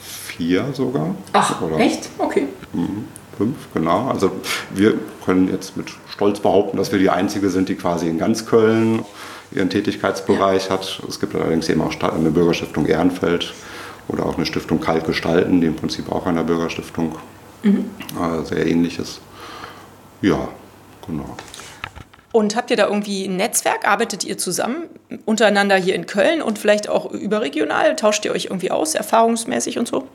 vier 0.00 0.66
sogar. 0.74 1.14
Ach, 1.32 1.62
Oder 1.62 1.78
echt? 1.78 2.10
Okay. 2.18 2.48
Mhm, 2.72 3.06
fünf, 3.38 3.56
genau. 3.72 4.08
Also 4.08 4.32
wir 4.74 4.94
können 5.24 5.48
jetzt 5.50 5.76
mit 5.76 5.86
Stolz 6.08 6.40
behaupten, 6.40 6.76
dass 6.76 6.92
wir 6.92 6.98
die 6.98 7.10
Einzige 7.10 7.50
sind, 7.50 7.68
die 7.68 7.76
quasi 7.76 8.08
in 8.08 8.18
ganz 8.18 8.46
Köln 8.46 9.04
ihren 9.52 9.70
Tätigkeitsbereich 9.70 10.66
ja. 10.66 10.72
hat. 10.72 11.02
Es 11.08 11.20
gibt 11.20 11.34
allerdings 11.34 11.68
eben 11.68 11.80
auch 11.80 11.92
eine 12.00 12.30
Bürgerstiftung 12.30 12.86
Ehrenfeld 12.86 13.54
oder 14.08 14.26
auch 14.26 14.36
eine 14.36 14.46
Stiftung 14.46 14.80
Kalt 14.80 15.06
Gestalten, 15.06 15.60
die 15.60 15.68
im 15.68 15.76
Prinzip 15.76 16.10
auch 16.10 16.26
einer 16.26 16.44
Bürgerstiftung 16.44 17.16
mhm. 17.62 17.86
äh, 18.20 18.44
sehr 18.44 18.66
ähnlich 18.66 18.98
ist. 18.98 19.20
Ja, 20.20 20.48
genau. 21.06 21.36
Und 22.32 22.54
habt 22.54 22.70
ihr 22.70 22.76
da 22.76 22.86
irgendwie 22.86 23.24
ein 23.24 23.36
Netzwerk? 23.36 23.88
Arbeitet 23.88 24.24
ihr 24.24 24.38
zusammen 24.38 24.84
untereinander 25.24 25.76
hier 25.76 25.96
in 25.96 26.06
Köln 26.06 26.42
und 26.42 26.58
vielleicht 26.58 26.88
auch 26.88 27.10
überregional? 27.10 27.96
Tauscht 27.96 28.24
ihr 28.24 28.32
euch 28.32 28.46
irgendwie 28.46 28.70
aus, 28.70 28.94
erfahrungsmäßig 28.94 29.78
und 29.78 29.88
so? 29.88 30.06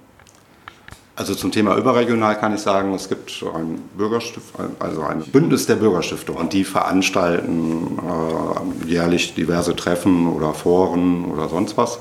Also 1.17 1.33
zum 1.33 1.51
Thema 1.51 1.77
überregional 1.77 2.37
kann 2.37 2.53
ich 2.53 2.61
sagen, 2.61 2.93
es 2.93 3.07
gibt 3.07 3.43
ein 3.53 3.81
Bürgerstift, 3.95 4.53
also 4.79 5.01
ein 5.03 5.21
Bündnis 5.23 5.65
der 5.65 5.75
Bürgerstiftung 5.75 6.35
und 6.35 6.51
die 6.51 6.65
veranstalten 6.65 7.99
äh, 7.99 8.87
jährlich 8.87 9.33
diverse 9.33 9.75
Treffen 9.77 10.27
oder 10.27 10.53
Foren 10.53 11.25
oder 11.31 11.47
sonst 11.47 11.77
was. 11.77 11.99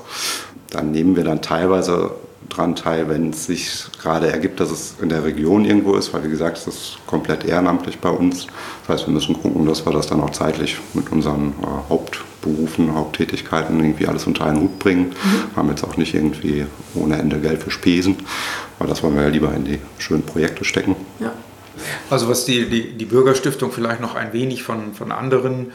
Dann 0.69 0.91
nehmen 0.91 1.15
wir 1.15 1.23
dann 1.23 1.41
teilweise 1.41 2.11
dran 2.49 2.75
teil, 2.75 3.09
wenn 3.09 3.31
es 3.31 3.45
sich 3.45 3.85
gerade 4.01 4.31
ergibt, 4.31 4.59
dass 4.59 4.71
es 4.71 4.95
in 5.01 5.09
der 5.09 5.23
Region 5.23 5.65
irgendwo 5.65 5.95
ist, 5.95 6.13
weil 6.13 6.23
wie 6.23 6.29
gesagt, 6.29 6.57
es 6.57 6.67
ist 6.67 6.97
komplett 7.07 7.45
ehrenamtlich 7.45 7.99
bei 7.99 8.09
uns. 8.09 8.47
Das 8.81 8.97
heißt, 8.99 9.07
wir 9.07 9.13
müssen 9.13 9.41
gucken, 9.41 9.65
dass 9.65 9.85
wir 9.85 9.93
das 9.93 10.07
dann 10.07 10.21
auch 10.21 10.31
zeitlich 10.31 10.77
mit 10.93 11.11
unseren 11.11 11.53
äh, 11.61 11.89
Hauptberufen, 11.89 12.93
Haupttätigkeiten 12.93 13.79
irgendwie 13.79 14.07
alles 14.07 14.27
unter 14.27 14.45
einen 14.45 14.61
Hut 14.61 14.79
bringen. 14.79 15.09
Mhm. 15.09 15.55
Haben 15.55 15.69
jetzt 15.69 15.83
auch 15.83 15.97
nicht 15.97 16.13
irgendwie 16.13 16.65
ohne 16.93 17.17
Ende 17.17 17.39
Geld 17.39 17.63
für 17.63 17.71
Spesen, 17.71 18.17
weil 18.79 18.87
das 18.87 19.03
wollen 19.03 19.15
wir 19.15 19.23
ja 19.23 19.29
lieber 19.29 19.53
in 19.53 19.65
die 19.65 19.79
schönen 19.97 20.23
Projekte 20.23 20.63
stecken. 20.63 20.95
Ja. 21.19 21.33
Also 22.09 22.29
was 22.29 22.45
die, 22.45 22.69
die, 22.69 22.93
die 22.93 23.05
Bürgerstiftung 23.05 23.71
vielleicht 23.71 23.99
noch 23.99 24.15
ein 24.15 24.33
wenig 24.33 24.63
von, 24.63 24.93
von 24.93 25.11
anderen 25.11 25.71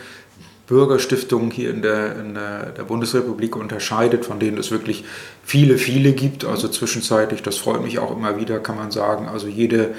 Bürgerstiftungen 0.70 1.50
hier 1.50 1.70
in 1.70 1.82
der, 1.82 2.16
in 2.16 2.34
der, 2.34 2.84
Bundesrepublik 2.84 3.56
unterscheidet, 3.56 4.24
von 4.24 4.38
denen 4.38 4.56
es 4.56 4.70
wirklich 4.70 5.04
viele, 5.42 5.76
viele 5.76 6.12
gibt. 6.12 6.44
Also 6.44 6.68
zwischenzeitlich, 6.68 7.42
das 7.42 7.58
freut 7.58 7.82
mich 7.82 7.98
auch 7.98 8.16
immer 8.16 8.38
wieder, 8.38 8.60
kann 8.60 8.76
man 8.76 8.92
sagen, 8.92 9.26
also 9.26 9.48
jede 9.48 9.94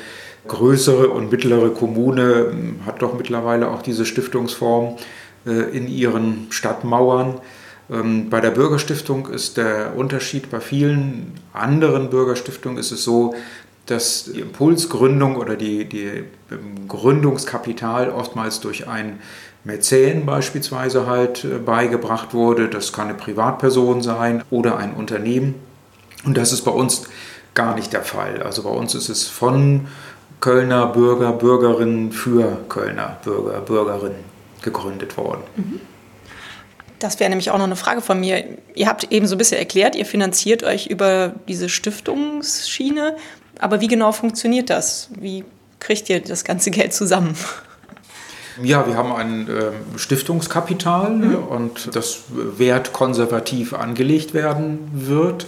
größere 0.48 1.10
und 1.10 1.30
mittlere 1.30 1.72
Kommune 1.72 2.48
hm, 2.52 2.86
hat 2.86 3.02
doch 3.02 3.14
mittlerweile 3.14 3.70
auch 3.70 3.82
diese 3.82 4.06
Stiftungsform 4.06 4.96
äh, 5.46 5.52
in 5.78 5.90
ihren 5.90 6.48
Stadtmauern. 6.52 7.42
Ähm, 7.92 8.30
bei 8.30 8.40
der 8.40 8.52
Bürgerstiftung 8.52 9.28
ist 9.28 9.58
der 9.58 9.98
Unterschied 9.98 10.50
bei 10.50 10.62
vielen 10.62 11.34
anderen 11.52 12.10
Bürgerstiftungen 12.10 12.78
ist 12.78 12.92
es 12.92 13.04
so, 13.04 13.36
dass 13.88 14.32
die 14.32 14.40
Impulsgründung 14.40 15.36
oder 15.36 15.58
die, 15.58 15.84
die 15.84 16.24
ähm, 16.50 16.88
Gründungskapital 16.88 18.10
oftmals 18.10 18.62
durch 18.62 18.88
ein 18.88 19.20
Mäzen 19.64 20.26
beispielsweise 20.26 21.06
halt 21.08 21.44
äh, 21.44 21.58
beigebracht 21.58 22.34
wurde. 22.34 22.70
Das 22.70 22.94
kann 22.94 23.10
eine 23.10 23.18
Privatperson 23.18 24.02
sein 24.02 24.44
oder 24.50 24.78
ein 24.78 24.94
Unternehmen. 24.94 25.56
Und 26.26 26.38
das 26.38 26.52
ist 26.52 26.62
bei 26.62 26.72
uns 26.72 27.04
gar 27.54 27.76
nicht 27.76 27.94
der 27.94 28.04
Fall. 28.04 28.42
Also 28.44 28.64
bei 28.64 28.70
uns 28.70 28.96
ist 28.96 29.10
es 29.10 29.28
von 29.28 29.88
Kölner 30.40 30.88
Bürger, 30.88 31.34
Bürgerinnen 31.34 32.12
für 32.12 32.58
Kölner 32.70 33.18
Bürger, 33.24 33.62
Bürgerinnen 33.62 34.24
gegründet 34.62 35.18
worden. 35.18 35.42
Mhm. 35.56 35.80
Das 37.00 37.20
wäre 37.20 37.30
nämlich 37.30 37.50
auch 37.50 37.58
noch 37.58 37.66
eine 37.66 37.76
Frage 37.76 38.02
von 38.02 38.20
mir. 38.20 38.44
Ihr 38.76 38.88
habt 38.88 39.12
eben 39.12 39.26
so 39.26 39.36
ein 39.36 39.38
bisschen 39.40 39.58
erklärt, 39.58 39.96
ihr 39.96 40.06
finanziert 40.06 40.64
euch 40.64 40.86
über 40.86 41.34
diese 41.48 41.68
Stiftungsschiene. 41.68 43.16
Aber 43.60 43.82
wie 43.82 43.88
genau 43.88 44.12
funktioniert 44.12 44.70
das? 44.70 45.10
Wie 45.20 45.44
kriegt 45.80 46.10
ihr 46.10 46.22
das 46.22 46.44
ganze 46.44 46.70
Geld 46.70 46.94
zusammen? 46.94 47.36
Ja, 48.62 48.86
wir 48.88 48.98
haben 48.98 49.14
ein 49.14 49.48
äh, 49.48 49.72
Stiftungskapital 49.98 51.12
mhm. 51.12 51.36
und 51.36 51.96
das 51.96 52.24
wertkonservativ 52.58 53.74
angelegt 53.74 54.34
werden 54.34 54.90
wird 54.94 55.46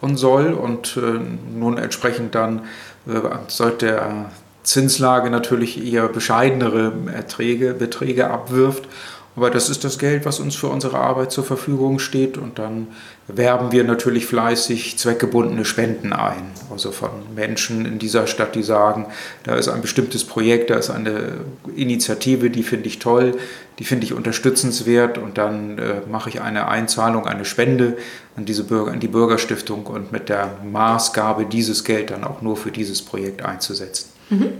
und 0.00 0.16
soll 0.16 0.52
und 0.52 0.96
äh, 0.96 1.20
nun 1.56 1.78
entsprechend 1.78 2.34
dann 2.34 2.62
äh, 3.06 3.12
seit 3.48 3.82
der 3.82 4.26
Zinslage 4.62 5.30
natürlich 5.30 5.84
eher 5.84 6.08
bescheidenere 6.08 6.92
Erträge, 7.12 7.74
Beträge 7.74 8.30
abwirft 8.30 8.84
aber 9.34 9.48
das 9.48 9.70
ist 9.70 9.82
das 9.84 9.98
Geld, 9.98 10.26
was 10.26 10.40
uns 10.40 10.54
für 10.54 10.66
unsere 10.66 10.98
Arbeit 10.98 11.32
zur 11.32 11.44
Verfügung 11.44 11.98
steht. 11.98 12.36
Und 12.36 12.58
dann 12.58 12.88
werben 13.28 13.72
wir 13.72 13.82
natürlich 13.82 14.26
fleißig 14.26 14.98
zweckgebundene 14.98 15.64
Spenden 15.64 16.12
ein. 16.12 16.50
Also 16.70 16.92
von 16.92 17.10
Menschen 17.34 17.86
in 17.86 17.98
dieser 17.98 18.26
Stadt, 18.26 18.54
die 18.54 18.62
sagen, 18.62 19.06
da 19.44 19.54
ist 19.54 19.68
ein 19.68 19.80
bestimmtes 19.80 20.24
Projekt, 20.24 20.68
da 20.68 20.74
ist 20.74 20.90
eine 20.90 21.40
Initiative, 21.74 22.50
die 22.50 22.62
finde 22.62 22.88
ich 22.88 22.98
toll, 22.98 23.38
die 23.78 23.84
finde 23.84 24.04
ich 24.04 24.12
unterstützenswert. 24.12 25.16
Und 25.16 25.38
dann 25.38 25.78
äh, 25.78 26.02
mache 26.10 26.28
ich 26.28 26.42
eine 26.42 26.68
Einzahlung, 26.68 27.26
eine 27.26 27.46
Spende 27.46 27.96
an, 28.36 28.44
diese 28.44 28.64
Bürger, 28.64 28.92
an 28.92 29.00
die 29.00 29.08
Bürgerstiftung 29.08 29.86
und 29.86 30.12
mit 30.12 30.28
der 30.28 30.58
Maßgabe, 30.62 31.46
dieses 31.46 31.84
Geld 31.84 32.10
dann 32.10 32.24
auch 32.24 32.42
nur 32.42 32.58
für 32.58 32.70
dieses 32.70 33.00
Projekt 33.00 33.42
einzusetzen. 33.42 34.10
Mhm. 34.28 34.52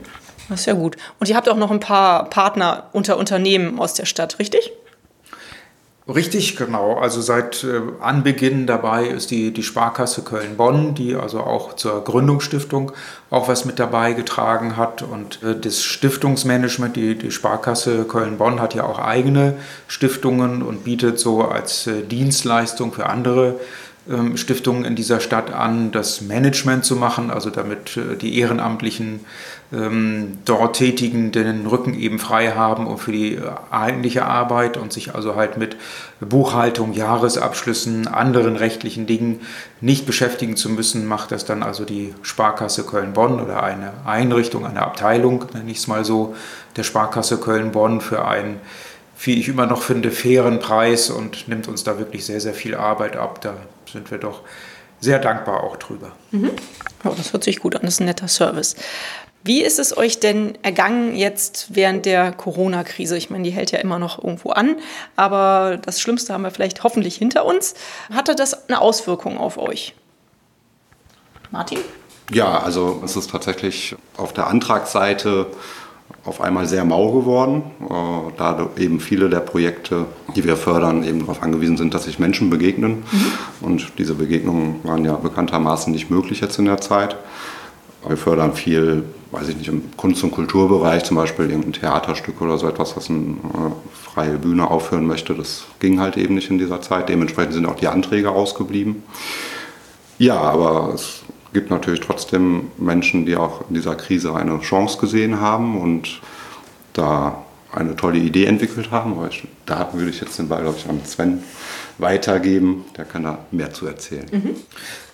Das 0.52 0.60
ist 0.60 0.66
ja 0.66 0.74
gut. 0.74 0.96
Und 1.18 1.30
ihr 1.30 1.36
habt 1.36 1.48
auch 1.48 1.56
noch 1.56 1.70
ein 1.70 1.80
paar 1.80 2.28
Partner 2.28 2.84
unter 2.92 3.16
Unternehmen 3.16 3.78
aus 3.78 3.94
der 3.94 4.04
Stadt, 4.04 4.38
richtig? 4.38 4.70
Richtig, 6.06 6.56
genau. 6.56 6.98
Also 6.98 7.22
seit 7.22 7.64
äh, 7.64 7.80
Anbeginn 8.00 8.66
dabei 8.66 9.06
ist 9.06 9.30
die, 9.30 9.52
die 9.52 9.62
Sparkasse 9.62 10.22
Köln-Bonn, 10.22 10.94
die 10.94 11.14
also 11.14 11.40
auch 11.40 11.74
zur 11.76 12.04
Gründungsstiftung 12.04 12.92
auch 13.30 13.48
was 13.48 13.64
mit 13.64 13.78
dabei 13.78 14.12
getragen 14.12 14.76
hat. 14.76 15.02
Und 15.02 15.42
äh, 15.42 15.58
das 15.58 15.82
Stiftungsmanagement, 15.82 16.96
die, 16.96 17.16
die 17.16 17.30
Sparkasse 17.30 18.04
Köln-Bonn 18.04 18.60
hat 18.60 18.74
ja 18.74 18.84
auch 18.84 18.98
eigene 18.98 19.54
Stiftungen 19.86 20.62
und 20.62 20.84
bietet 20.84 21.18
so 21.18 21.44
als 21.44 21.86
äh, 21.86 22.02
Dienstleistung 22.02 22.92
für 22.92 23.06
andere 23.06 23.58
Stiftungen 24.34 24.84
in 24.84 24.96
dieser 24.96 25.20
Stadt 25.20 25.52
an, 25.52 25.92
das 25.92 26.22
Management 26.22 26.84
zu 26.84 26.96
machen, 26.96 27.30
also 27.30 27.50
damit 27.50 27.96
äh, 27.96 28.16
die 28.16 28.36
Ehrenamtlichen 28.40 29.20
ähm, 29.72 30.38
dort 30.44 30.76
Tätigen 30.76 31.30
den 31.30 31.66
Rücken 31.66 31.94
eben 31.94 32.18
frei 32.18 32.50
haben 32.50 32.88
und 32.88 32.98
für 32.98 33.12
die 33.12 33.36
äh, 33.36 33.42
eigentliche 33.70 34.24
Arbeit 34.24 34.76
und 34.76 34.92
sich 34.92 35.14
also 35.14 35.36
halt 35.36 35.56
mit 35.56 35.76
Buchhaltung, 36.20 36.92
Jahresabschlüssen, 36.92 38.08
anderen 38.08 38.56
rechtlichen 38.56 39.06
Dingen 39.06 39.40
nicht 39.80 40.04
beschäftigen 40.04 40.56
zu 40.56 40.68
müssen, 40.68 41.06
macht 41.06 41.30
das 41.30 41.44
dann 41.44 41.62
also 41.62 41.84
die 41.84 42.12
Sparkasse 42.22 42.82
Köln-Bonn 42.82 43.40
oder 43.40 43.62
eine 43.62 43.92
Einrichtung, 44.04 44.66
eine 44.66 44.82
Abteilung, 44.82 45.44
nenne 45.54 45.70
ich 45.70 45.78
es 45.78 45.86
mal 45.86 46.04
so, 46.04 46.34
der 46.76 46.82
Sparkasse 46.82 47.38
Köln-Bonn 47.38 48.00
für 48.00 48.26
einen 48.26 48.60
wie 49.22 49.38
ich 49.38 49.48
immer 49.48 49.66
noch 49.66 49.82
finde, 49.82 50.10
fairen 50.10 50.58
Preis 50.58 51.10
und 51.10 51.48
nimmt 51.48 51.68
uns 51.68 51.84
da 51.84 51.98
wirklich 51.98 52.26
sehr, 52.26 52.40
sehr 52.40 52.54
viel 52.54 52.74
Arbeit 52.74 53.16
ab. 53.16 53.40
Da 53.40 53.56
sind 53.90 54.10
wir 54.10 54.18
doch 54.18 54.42
sehr 55.00 55.18
dankbar 55.18 55.64
auch 55.64 55.76
drüber. 55.76 56.12
Mhm. 56.30 56.50
Oh, 57.04 57.14
das 57.16 57.32
hört 57.32 57.44
sich 57.44 57.60
gut 57.60 57.74
an, 57.74 57.82
das 57.82 57.94
ist 57.94 58.00
ein 58.00 58.06
netter 58.06 58.28
Service. 58.28 58.76
Wie 59.44 59.62
ist 59.62 59.80
es 59.80 59.96
euch 59.96 60.20
denn 60.20 60.56
ergangen 60.62 61.16
jetzt 61.16 61.74
während 61.74 62.06
der 62.06 62.30
Corona-Krise? 62.30 63.16
Ich 63.16 63.28
meine, 63.28 63.42
die 63.42 63.50
hält 63.50 63.72
ja 63.72 63.80
immer 63.80 63.98
noch 63.98 64.22
irgendwo 64.22 64.50
an, 64.50 64.76
aber 65.16 65.80
das 65.84 66.00
Schlimmste 66.00 66.32
haben 66.32 66.42
wir 66.42 66.52
vielleicht 66.52 66.84
hoffentlich 66.84 67.16
hinter 67.16 67.44
uns. 67.44 67.74
Hatte 68.12 68.36
das 68.36 68.68
eine 68.68 68.80
Auswirkung 68.80 69.38
auf 69.38 69.58
euch? 69.58 69.94
Martin? 71.50 71.78
Ja, 72.30 72.60
also 72.60 73.02
es 73.04 73.16
ist 73.16 73.30
tatsächlich 73.30 73.96
auf 74.16 74.32
der 74.32 74.46
Antragsseite 74.46 75.48
auf 76.24 76.40
einmal 76.40 76.66
sehr 76.66 76.84
mau 76.84 77.10
geworden, 77.12 77.62
äh, 77.80 78.32
da 78.36 78.68
eben 78.76 79.00
viele 79.00 79.28
der 79.28 79.40
Projekte, 79.40 80.06
die 80.36 80.44
wir 80.44 80.56
fördern, 80.56 81.02
eben 81.04 81.20
darauf 81.20 81.42
angewiesen 81.42 81.76
sind, 81.76 81.94
dass 81.94 82.04
sich 82.04 82.18
Menschen 82.18 82.48
begegnen. 82.48 83.02
Mhm. 83.10 83.32
Und 83.60 83.92
diese 83.98 84.14
Begegnungen 84.14 84.76
waren 84.84 85.04
ja 85.04 85.14
bekanntermaßen 85.14 85.92
nicht 85.92 86.10
möglich 86.10 86.40
jetzt 86.40 86.58
in 86.58 86.66
der 86.66 86.80
Zeit. 86.80 87.16
Wir 88.06 88.16
fördern 88.16 88.54
viel, 88.54 89.04
weiß 89.32 89.48
ich 89.48 89.56
nicht, 89.56 89.68
im 89.68 89.82
Kunst- 89.96 90.22
und 90.22 90.32
Kulturbereich, 90.32 91.04
zum 91.04 91.16
Beispiel 91.16 91.46
irgendein 91.46 91.72
Theaterstück 91.72 92.40
oder 92.40 92.58
so 92.58 92.68
etwas, 92.68 92.96
was 92.96 93.10
eine 93.10 93.18
äh, 93.18 93.72
freie 93.92 94.38
Bühne 94.38 94.70
aufführen 94.70 95.06
möchte. 95.06 95.34
Das 95.34 95.64
ging 95.80 96.00
halt 96.00 96.16
eben 96.16 96.34
nicht 96.34 96.50
in 96.50 96.58
dieser 96.58 96.80
Zeit. 96.82 97.08
Dementsprechend 97.08 97.54
sind 97.54 97.66
auch 97.66 97.76
die 97.76 97.88
Anträge 97.88 98.30
ausgeblieben. 98.30 99.02
Ja, 100.18 100.40
aber 100.40 100.92
es 100.94 101.22
gibt 101.52 101.70
natürlich 101.70 102.00
trotzdem 102.00 102.70
Menschen, 102.78 103.26
die 103.26 103.36
auch 103.36 103.68
in 103.68 103.74
dieser 103.74 103.94
Krise 103.94 104.34
eine 104.34 104.60
Chance 104.60 104.98
gesehen 104.98 105.40
haben 105.40 105.80
und 105.80 106.20
da 106.92 107.42
eine 107.72 107.96
tolle 107.96 108.18
Idee 108.18 108.44
entwickelt 108.44 108.90
haben. 108.90 109.12
Aber 109.12 109.28
ich, 109.28 109.46
da 109.66 109.90
würde 109.92 110.10
ich 110.10 110.20
jetzt 110.20 110.38
den 110.38 110.48
Ball, 110.48 110.62
glaube 110.62 110.78
ich, 110.78 110.88
an 110.88 111.00
Sven 111.04 111.42
weitergeben. 111.98 112.84
Der 112.96 113.04
kann 113.04 113.24
da 113.24 113.38
mehr 113.50 113.72
zu 113.72 113.86
erzählen. 113.86 114.26
Mhm. 114.30 114.56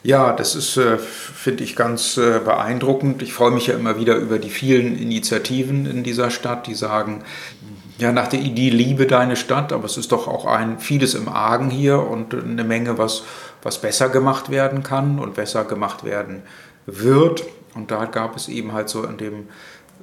Ja, 0.02 0.32
das 0.32 0.54
ist, 0.54 0.76
äh, 0.76 0.98
finde 0.98 1.64
ich, 1.64 1.76
ganz 1.76 2.16
äh, 2.16 2.40
beeindruckend. 2.44 3.22
Ich 3.22 3.32
freue 3.32 3.50
mich 3.50 3.68
ja 3.68 3.74
immer 3.74 3.98
wieder 3.98 4.16
über 4.16 4.38
die 4.38 4.50
vielen 4.50 4.98
Initiativen 4.98 5.86
in 5.86 6.02
dieser 6.02 6.30
Stadt, 6.30 6.66
die 6.66 6.74
sagen, 6.74 7.22
ja, 7.98 8.12
nach 8.12 8.28
der 8.28 8.40
Idee 8.40 8.70
liebe 8.70 9.06
deine 9.06 9.34
Stadt, 9.34 9.72
aber 9.72 9.84
es 9.84 9.96
ist 9.96 10.12
doch 10.12 10.28
auch 10.28 10.46
ein 10.46 10.78
vieles 10.78 11.14
im 11.14 11.28
Argen 11.28 11.68
hier 11.68 11.98
und 11.98 12.32
eine 12.32 12.62
Menge, 12.62 12.96
was 12.96 13.24
was 13.62 13.80
besser 13.80 14.08
gemacht 14.08 14.50
werden 14.50 14.82
kann 14.82 15.18
und 15.18 15.34
besser 15.34 15.64
gemacht 15.64 16.04
werden 16.04 16.42
wird. 16.86 17.44
Und 17.74 17.90
da 17.90 18.06
gab 18.06 18.36
es 18.36 18.48
eben 18.48 18.72
halt 18.72 18.88
so 18.88 19.04
in 19.04 19.18
dem 19.18 19.48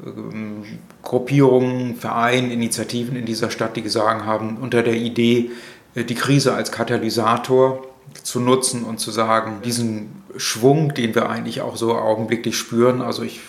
ähm, 0.06 0.64
Gruppierungen, 1.02 1.96
Vereinen, 1.96 2.52
Initiativen 2.52 3.16
in 3.16 3.26
dieser 3.26 3.50
Stadt, 3.50 3.76
die 3.76 3.82
gesagt 3.82 4.26
haben, 4.26 4.58
unter 4.58 4.84
der 4.84 4.96
Idee, 4.96 5.52
äh, 5.96 6.04
die 6.04 6.16
Krise 6.16 6.54
als 6.54 6.72
Katalysator 6.72 7.86
zu 8.24 8.40
nutzen 8.40 8.84
und 8.84 9.00
zu 9.00 9.12
sagen, 9.12 9.62
diesen 9.64 10.24
Schwung, 10.38 10.94
den 10.94 11.16
wir 11.16 11.30
eigentlich 11.30 11.62
auch 11.62 11.76
so 11.76 11.96
augenblicklich 11.96 12.58
spüren, 12.58 13.02
also 13.02 13.24
ich 13.24 13.40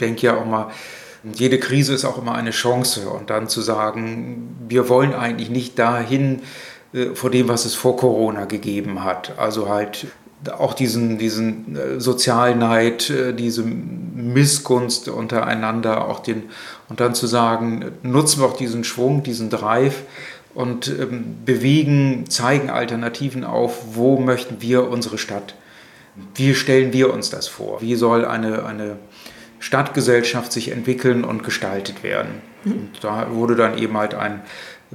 denke 0.00 0.26
ja 0.26 0.36
auch 0.36 0.46
mal, 0.46 0.70
jede 1.32 1.58
Krise 1.58 1.94
ist 1.94 2.04
auch 2.04 2.18
immer 2.18 2.34
eine 2.34 2.50
Chance 2.50 3.08
und 3.08 3.30
dann 3.30 3.48
zu 3.48 3.62
sagen, 3.62 4.56
wir 4.68 4.88
wollen 4.88 5.14
eigentlich 5.14 5.48
nicht 5.48 5.78
dahin, 5.78 6.42
vor 7.14 7.30
dem, 7.30 7.48
was 7.48 7.64
es 7.64 7.74
vor 7.74 7.96
Corona 7.96 8.44
gegeben 8.44 9.04
hat. 9.04 9.38
Also 9.38 9.68
halt 9.68 10.06
auch 10.50 10.74
diesen, 10.74 11.18
diesen 11.18 11.76
äh, 11.76 12.00
Sozialneid, 12.00 13.10
äh, 13.10 13.32
diese 13.32 13.62
Missgunst 13.62 15.08
untereinander, 15.08 16.08
auch 16.08 16.20
den, 16.20 16.44
und 16.88 17.00
dann 17.00 17.14
zu 17.14 17.26
sagen, 17.26 17.92
nutzen 18.02 18.40
wir 18.40 18.46
auch 18.46 18.56
diesen 18.56 18.84
Schwung, 18.84 19.22
diesen 19.22 19.50
Drive 19.50 20.02
und 20.54 20.88
ähm, 20.88 21.36
bewegen, 21.44 22.24
zeigen 22.28 22.70
Alternativen 22.70 23.44
auf, 23.44 23.96
wo 23.96 24.18
möchten 24.18 24.60
wir 24.60 24.88
unsere 24.88 25.18
Stadt, 25.18 25.54
wie 26.34 26.54
stellen 26.54 26.92
wir 26.92 27.12
uns 27.12 27.30
das 27.30 27.48
vor, 27.48 27.80
wie 27.80 27.96
soll 27.96 28.24
eine, 28.24 28.64
eine 28.64 28.96
Stadtgesellschaft 29.58 30.52
sich 30.52 30.70
entwickeln 30.70 31.24
und 31.24 31.42
gestaltet 31.42 32.02
werden. 32.02 32.42
Mhm. 32.64 32.72
Und 32.72 32.90
da 33.02 33.28
wurde 33.30 33.56
dann 33.56 33.78
eben 33.78 33.96
halt 33.96 34.14
ein 34.14 34.42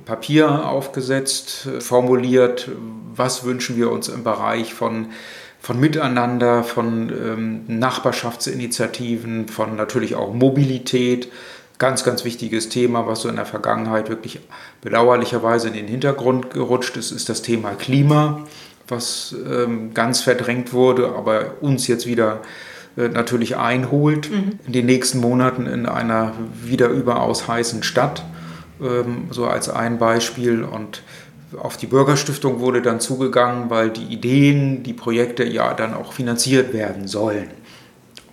Papier 0.05 0.67
aufgesetzt, 0.67 1.67
formuliert, 1.79 2.69
was 3.15 3.43
wünschen 3.43 3.75
wir 3.75 3.91
uns 3.91 4.07
im 4.07 4.23
Bereich 4.23 4.73
von, 4.73 5.07
von 5.59 5.79
Miteinander, 5.79 6.63
von 6.63 7.09
ähm, 7.09 7.79
Nachbarschaftsinitiativen, 7.79 9.47
von 9.47 9.75
natürlich 9.75 10.15
auch 10.15 10.33
Mobilität. 10.33 11.31
Ganz, 11.77 12.03
ganz 12.03 12.25
wichtiges 12.25 12.69
Thema, 12.69 13.07
was 13.07 13.21
so 13.21 13.29
in 13.29 13.37
der 13.37 13.45
Vergangenheit 13.45 14.09
wirklich 14.09 14.39
bedauerlicherweise 14.81 15.69
in 15.69 15.75
den 15.75 15.87
Hintergrund 15.87 16.51
gerutscht 16.51 16.97
ist, 16.97 17.11
ist 17.11 17.29
das 17.29 17.41
Thema 17.41 17.71
Klima, 17.71 18.45
was 18.87 19.33
ähm, 19.49 19.93
ganz 19.93 20.21
verdrängt 20.21 20.73
wurde, 20.73 21.09
aber 21.09 21.53
uns 21.61 21.87
jetzt 21.87 22.05
wieder 22.05 22.41
äh, 22.97 23.07
natürlich 23.07 23.55
einholt 23.55 24.29
mhm. 24.29 24.59
in 24.65 24.73
den 24.73 24.85
nächsten 24.85 25.19
Monaten 25.19 25.67
in 25.67 25.85
einer 25.85 26.33
wieder 26.61 26.89
überaus 26.89 27.47
heißen 27.47 27.83
Stadt. 27.83 28.23
Ähm, 28.81 29.27
so 29.31 29.45
als 29.45 29.69
ein 29.69 29.97
Beispiel. 29.97 30.63
Und 30.63 31.03
auf 31.57 31.77
die 31.77 31.87
Bürgerstiftung 31.87 32.59
wurde 32.59 32.81
dann 32.81 32.99
zugegangen, 32.99 33.69
weil 33.69 33.89
die 33.89 34.05
Ideen, 34.05 34.83
die 34.83 34.93
Projekte 34.93 35.43
ja 35.43 35.73
dann 35.73 35.93
auch 35.93 36.13
finanziert 36.13 36.73
werden 36.73 37.07
sollen. 37.07 37.49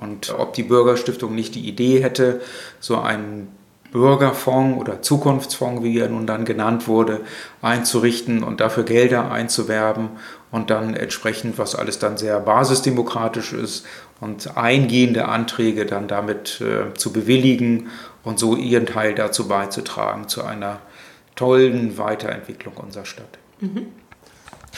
Und 0.00 0.34
ob 0.38 0.52
die 0.52 0.62
Bürgerstiftung 0.62 1.34
nicht 1.34 1.54
die 1.54 1.68
Idee 1.68 2.02
hätte, 2.02 2.40
so 2.80 2.98
einen 2.98 3.48
Bürgerfonds 3.92 4.80
oder 4.80 5.02
Zukunftsfonds, 5.02 5.82
wie 5.82 5.98
er 5.98 6.08
nun 6.08 6.26
dann 6.26 6.44
genannt 6.44 6.88
wurde, 6.88 7.20
einzurichten 7.62 8.42
und 8.42 8.60
dafür 8.60 8.84
Gelder 8.84 9.30
einzuwerben 9.30 10.10
und 10.50 10.70
dann 10.70 10.94
entsprechend, 10.94 11.58
was 11.58 11.74
alles 11.74 11.98
dann 11.98 12.16
sehr 12.16 12.40
basisdemokratisch 12.40 13.52
ist 13.52 13.86
und 14.20 14.56
eingehende 14.56 15.28
Anträge 15.28 15.86
dann 15.86 16.08
damit 16.08 16.60
äh, 16.60 16.94
zu 16.94 17.12
bewilligen 17.12 17.90
und 18.22 18.38
so 18.38 18.56
ihren 18.56 18.86
Teil 18.86 19.14
dazu 19.14 19.48
beizutragen, 19.48 20.28
zu 20.28 20.44
einer 20.44 20.80
tollen 21.34 21.98
Weiterentwicklung 21.98 22.74
unserer 22.76 23.04
Stadt. 23.04 23.38
Mhm. 23.60 23.86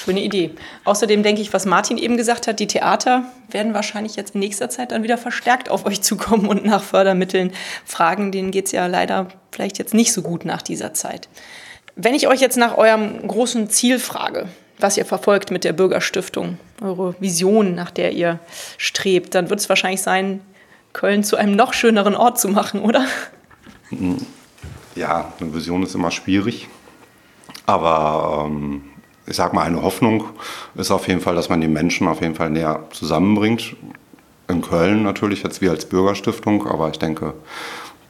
Schöne 0.04 0.22
Idee. 0.22 0.52
Außerdem 0.84 1.24
denke 1.24 1.42
ich, 1.42 1.52
was 1.52 1.66
Martin 1.66 1.98
eben 1.98 2.16
gesagt 2.16 2.46
hat, 2.46 2.60
die 2.60 2.68
Theater 2.68 3.24
werden 3.50 3.74
wahrscheinlich 3.74 4.14
jetzt 4.14 4.34
in 4.34 4.40
nächster 4.40 4.70
Zeit 4.70 4.92
dann 4.92 5.02
wieder 5.02 5.18
verstärkt 5.18 5.70
auf 5.70 5.86
euch 5.86 6.02
zukommen 6.02 6.46
und 6.46 6.64
nach 6.64 6.82
Fördermitteln 6.82 7.52
fragen. 7.84 8.30
Denen 8.30 8.52
geht 8.52 8.66
es 8.66 8.72
ja 8.72 8.86
leider 8.86 9.28
vielleicht 9.50 9.78
jetzt 9.78 9.94
nicht 9.94 10.12
so 10.12 10.22
gut 10.22 10.44
nach 10.44 10.62
dieser 10.62 10.94
Zeit. 10.94 11.28
Wenn 11.96 12.14
ich 12.14 12.28
euch 12.28 12.40
jetzt 12.40 12.56
nach 12.56 12.76
eurem 12.76 13.26
großen 13.26 13.68
Ziel 13.70 13.98
frage, 13.98 14.46
was 14.78 14.96
ihr 14.96 15.04
verfolgt 15.04 15.50
mit 15.50 15.64
der 15.64 15.72
Bürgerstiftung, 15.72 16.58
eure 16.80 17.16
Vision, 17.20 17.74
nach 17.74 17.90
der 17.90 18.12
ihr 18.12 18.38
strebt, 18.76 19.34
dann 19.34 19.50
wird 19.50 19.58
es 19.58 19.68
wahrscheinlich 19.68 20.02
sein, 20.02 20.40
Köln 20.92 21.24
zu 21.24 21.36
einem 21.36 21.56
noch 21.56 21.72
schöneren 21.72 22.14
Ort 22.14 22.38
zu 22.38 22.48
machen, 22.48 22.82
oder? 22.82 23.04
Ja, 24.94 25.32
eine 25.40 25.54
Vision 25.54 25.82
ist 25.82 25.96
immer 25.96 26.12
schwierig. 26.12 26.68
Aber 27.66 28.46
ähm, 28.46 28.84
ich 29.28 29.36
sag 29.36 29.52
mal, 29.52 29.62
eine 29.62 29.82
Hoffnung 29.82 30.24
ist 30.74 30.90
auf 30.90 31.06
jeden 31.06 31.20
Fall, 31.20 31.34
dass 31.34 31.48
man 31.48 31.60
die 31.60 31.68
Menschen 31.68 32.08
auf 32.08 32.22
jeden 32.22 32.34
Fall 32.34 32.50
näher 32.50 32.84
zusammenbringt. 32.90 33.76
In 34.48 34.62
Köln 34.62 35.02
natürlich 35.02 35.42
jetzt 35.42 35.60
wir 35.60 35.70
als 35.70 35.84
Bürgerstiftung, 35.84 36.66
aber 36.66 36.88
ich 36.88 36.98
denke, 36.98 37.34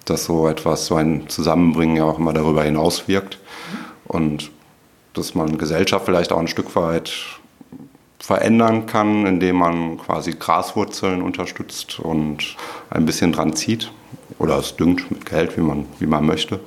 dass 0.04 0.24
so 0.24 0.46
etwas, 0.46 0.86
so 0.86 0.94
ein 0.94 1.28
Zusammenbringen 1.28 1.96
ja 1.96 2.04
auch 2.04 2.18
immer 2.18 2.32
darüber 2.32 2.62
hinaus 2.62 3.08
wirkt. 3.08 3.38
Und 4.06 4.50
dass 5.14 5.34
man 5.34 5.58
Gesellschaft 5.58 6.04
vielleicht 6.04 6.30
auch 6.30 6.38
ein 6.38 6.48
Stück 6.48 6.74
weit 6.76 7.12
verändern 8.20 8.86
kann, 8.86 9.26
indem 9.26 9.56
man 9.56 9.98
quasi 9.98 10.32
Graswurzeln 10.38 11.22
unterstützt 11.22 11.98
und 11.98 12.56
ein 12.90 13.06
bisschen 13.06 13.32
dran 13.32 13.54
zieht 13.54 13.90
oder 14.38 14.58
es 14.58 14.76
düngt 14.76 15.10
mit 15.10 15.26
Geld, 15.26 15.56
wie 15.56 15.62
man, 15.62 15.86
wie 15.98 16.06
man 16.06 16.24
möchte. 16.24 16.60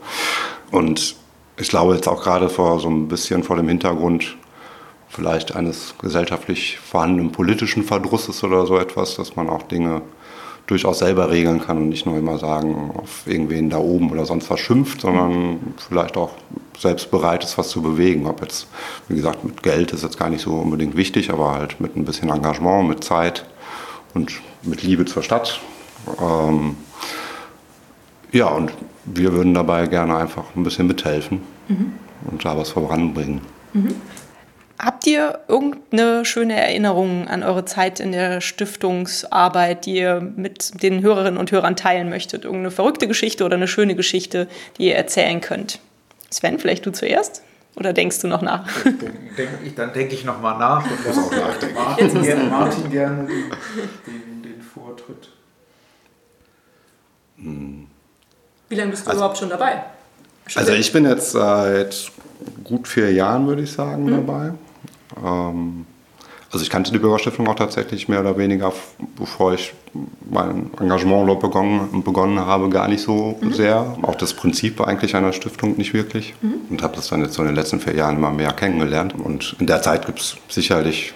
Und 0.71 1.15
ich 1.57 1.69
glaube 1.69 1.95
jetzt 1.95 2.07
auch 2.07 2.23
gerade 2.23 2.49
vor 2.49 2.79
so 2.79 2.89
ein 2.89 3.07
bisschen 3.07 3.43
vor 3.43 3.55
dem 3.55 3.67
Hintergrund 3.67 4.35
vielleicht 5.11 5.55
eines 5.55 5.95
gesellschaftlich 6.01 6.79
vorhandenen 6.79 7.31
politischen 7.31 7.83
Verdrusses 7.83 8.43
oder 8.43 8.65
so 8.65 8.77
etwas, 8.77 9.15
dass 9.15 9.35
man 9.35 9.49
auch 9.49 9.63
Dinge 9.63 10.01
durchaus 10.67 10.99
selber 10.99 11.29
regeln 11.29 11.59
kann 11.59 11.77
und 11.77 11.89
nicht 11.89 12.05
nur 12.05 12.17
immer 12.17 12.37
sagen, 12.37 12.91
auf 12.95 13.27
irgendwen 13.27 13.69
da 13.69 13.77
oben 13.77 14.09
oder 14.09 14.25
sonst 14.25 14.49
was 14.49 14.59
schimpft, 14.59 15.01
sondern 15.01 15.73
vielleicht 15.77 16.15
auch 16.15 16.31
selbst 16.79 17.11
bereit 17.11 17.43
ist, 17.43 17.57
was 17.57 17.69
zu 17.69 17.81
bewegen. 17.81 18.25
Ob 18.25 18.41
jetzt, 18.41 18.67
wie 19.09 19.15
gesagt, 19.15 19.43
mit 19.43 19.63
Geld 19.63 19.91
ist 19.91 20.03
jetzt 20.03 20.17
gar 20.17 20.29
nicht 20.29 20.41
so 20.41 20.53
unbedingt 20.53 20.95
wichtig, 20.95 21.31
aber 21.31 21.53
halt 21.53 21.81
mit 21.81 21.97
ein 21.97 22.05
bisschen 22.05 22.29
Engagement, 22.29 22.87
mit 22.87 23.03
Zeit 23.03 23.45
und 24.13 24.31
mit 24.63 24.81
Liebe 24.83 25.03
zur 25.05 25.23
Stadt. 25.23 25.59
Ähm, 26.21 26.77
ja, 28.31 28.47
und 28.47 28.71
wir 29.03 29.33
würden 29.33 29.53
dabei 29.53 29.87
gerne 29.87 30.15
einfach 30.15 30.43
ein 30.55 30.63
bisschen 30.63 30.87
mithelfen 30.87 31.41
mhm. 31.67 31.93
und 32.29 32.45
da 32.45 32.57
was 32.57 32.69
voranbringen. 32.69 33.41
Mhm. 33.73 33.95
Habt 34.83 35.05
ihr 35.05 35.41
irgendeine 35.47 36.25
schöne 36.25 36.59
Erinnerung 36.59 37.27
an 37.27 37.43
eure 37.43 37.65
Zeit 37.65 37.99
in 37.99 38.13
der 38.13 38.41
Stiftungsarbeit, 38.41 39.85
die 39.85 39.97
ihr 39.97 40.21
mit 40.21 40.81
den 40.81 41.03
Hörerinnen 41.03 41.37
und 41.37 41.51
Hörern 41.51 41.75
teilen 41.75 42.09
möchtet? 42.09 42.45
Irgendeine 42.45 42.71
verrückte 42.71 43.07
Geschichte 43.07 43.43
oder 43.45 43.57
eine 43.57 43.67
schöne 43.67 43.95
Geschichte, 43.95 44.47
die 44.77 44.87
ihr 44.87 44.95
erzählen 44.95 45.39
könnt? 45.39 45.79
Sven, 46.31 46.57
vielleicht 46.57 46.83
du 46.87 46.91
zuerst? 46.91 47.43
Oder 47.75 47.93
denkst 47.93 48.21
du 48.21 48.27
noch 48.27 48.41
nach? 48.41 48.67
Denk, 48.83 48.99
denk, 49.37 49.49
ich, 49.63 49.75
dann 49.75 49.93
denke 49.93 50.15
ich 50.15 50.25
noch 50.25 50.41
mal 50.41 50.57
nach 50.57 50.83
und 50.83 51.05
lasse 51.05 51.19
auch 51.21 51.31
nachdenken. 51.31 51.75
Martin, 51.75 52.21
gerne, 52.23 52.43
Martin 52.45 52.89
gerne 52.89 53.27
den, 53.27 53.51
den, 54.07 54.41
den 54.41 54.61
Vortritt. 54.63 55.29
Wie 57.37 58.75
lange 58.75 58.89
bist 58.89 59.05
du 59.05 59.11
also, 59.11 59.19
überhaupt 59.19 59.37
schon 59.37 59.49
dabei? 59.49 59.83
Schon 60.47 60.59
also 60.59 60.73
ich 60.73 60.91
bin 60.91 61.05
jetzt 61.05 61.31
seit 61.31 62.11
gut 62.63 62.87
vier 62.87 63.13
Jahren, 63.13 63.45
würde 63.45 63.61
ich 63.61 63.71
sagen, 63.71 64.05
mhm. 64.05 64.25
dabei. 64.25 64.51
Ähm, 65.23 65.85
also 66.51 66.63
ich 66.63 66.69
kannte 66.69 66.91
die 66.91 66.99
Bürgerstiftung 66.99 67.47
auch 67.47 67.55
tatsächlich 67.55 68.09
mehr 68.09 68.19
oder 68.19 68.37
weniger, 68.37 68.73
bevor 69.17 69.53
ich 69.53 69.73
mein 70.29 70.69
Engagement 70.79 71.39
begonnen, 71.39 72.03
begonnen 72.03 72.39
habe, 72.39 72.69
gar 72.69 72.89
nicht 72.89 73.01
so 73.01 73.37
mhm. 73.39 73.53
sehr. 73.53 73.95
Auch 74.01 74.15
das 74.15 74.33
Prinzip 74.33 74.81
eigentlich 74.81 75.15
einer 75.15 75.31
Stiftung 75.31 75.77
nicht 75.77 75.93
wirklich. 75.93 76.33
Mhm. 76.41 76.55
Und 76.69 76.83
habe 76.83 76.95
das 76.97 77.07
dann 77.07 77.21
jetzt 77.21 77.35
so 77.35 77.41
in 77.41 77.47
den 77.47 77.55
letzten 77.55 77.79
vier 77.79 77.95
Jahren 77.95 78.17
immer 78.17 78.31
mehr 78.31 78.51
kennengelernt. 78.51 79.15
Und 79.17 79.55
in 79.59 79.67
der 79.67 79.81
Zeit 79.81 80.05
gibt 80.05 80.19
es 80.19 80.35
sicherlich 80.49 81.13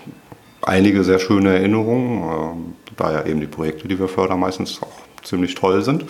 einige 0.62 1.04
sehr 1.04 1.20
schöne 1.20 1.54
Erinnerungen, 1.56 2.24
äh, 2.24 2.94
da 2.96 3.12
ja 3.12 3.26
eben 3.26 3.42
die 3.42 3.48
Projekte, 3.48 3.90
die 3.90 4.00
wir 4.00 4.08
fördern, 4.08 4.40
meistens 4.40 4.82
auch 4.82 5.06
ziemlich 5.22 5.56
toll 5.56 5.82
sind. 5.82 6.06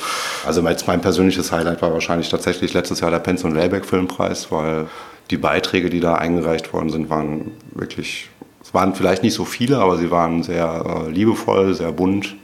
Also 0.46 0.62
jetzt 0.68 0.88
mein 0.88 1.02
persönliches 1.02 1.52
Highlight 1.52 1.82
war 1.82 1.92
wahrscheinlich 1.92 2.30
tatsächlich 2.30 2.74
letztes 2.74 3.00
Jahr 3.00 3.10
der 3.10 3.20
Penz 3.20 3.44
und 3.44 3.56
Layback 3.56 3.86
Filmpreis, 3.86 4.52
weil 4.52 4.88
die 5.32 5.38
Beiträge, 5.38 5.90
die 5.90 6.00
da 6.00 6.16
eingereicht 6.16 6.74
worden 6.74 6.90
sind, 6.90 7.10
waren 7.10 7.52
wirklich, 7.72 8.30
es 8.62 8.74
waren 8.74 8.96
vielleicht 8.96 9.24
nicht 9.24 9.34
so 9.34 9.46
viele, 9.46 9.80
aber 9.80 9.98
sie 9.98 10.12
waren 10.12 10.44
sehr 10.44 11.06
äh, 11.08 11.10
liebevoll, 11.10 11.74
sehr 11.74 11.92
bunt 11.92 12.36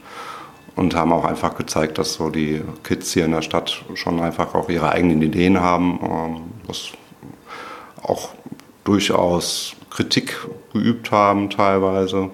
und 0.76 0.96
haben 0.96 1.14
auch 1.14 1.26
einfach 1.26 1.56
gezeigt, 1.56 1.98
dass 1.98 2.14
so 2.14 2.30
die 2.30 2.62
Kids 2.84 3.14
hier 3.14 3.26
in 3.26 3.32
der 3.32 3.42
Stadt 3.42 3.84
schon 3.94 4.20
einfach 4.20 4.56
auch 4.56 4.70
ihre 4.70 4.90
eigenen 4.90 5.22
Ideen 5.22 5.60
haben, 5.60 6.00
ähm, 6.02 6.42
was 6.68 6.92
auch 8.02 8.30
durchaus 8.84 9.76
Kritik 9.90 10.48
geübt 10.74 11.12
haben 11.12 11.50
teilweise. 11.50 12.30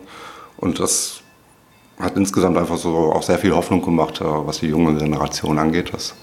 Und 0.58 0.80
das 0.80 1.22
hat 2.00 2.16
insgesamt 2.16 2.58
einfach 2.58 2.78
so 2.78 3.12
auch 3.12 3.24
sehr 3.24 3.40
viel 3.40 3.56
Hoffnung 3.56 3.82
gemacht, 3.82 4.22
äh, 4.22 4.26
was 4.26 4.60
die 4.60 4.68
junge 4.68 4.96
Generation 4.96 5.60
angeht, 5.60 5.94
dass, 5.94 6.16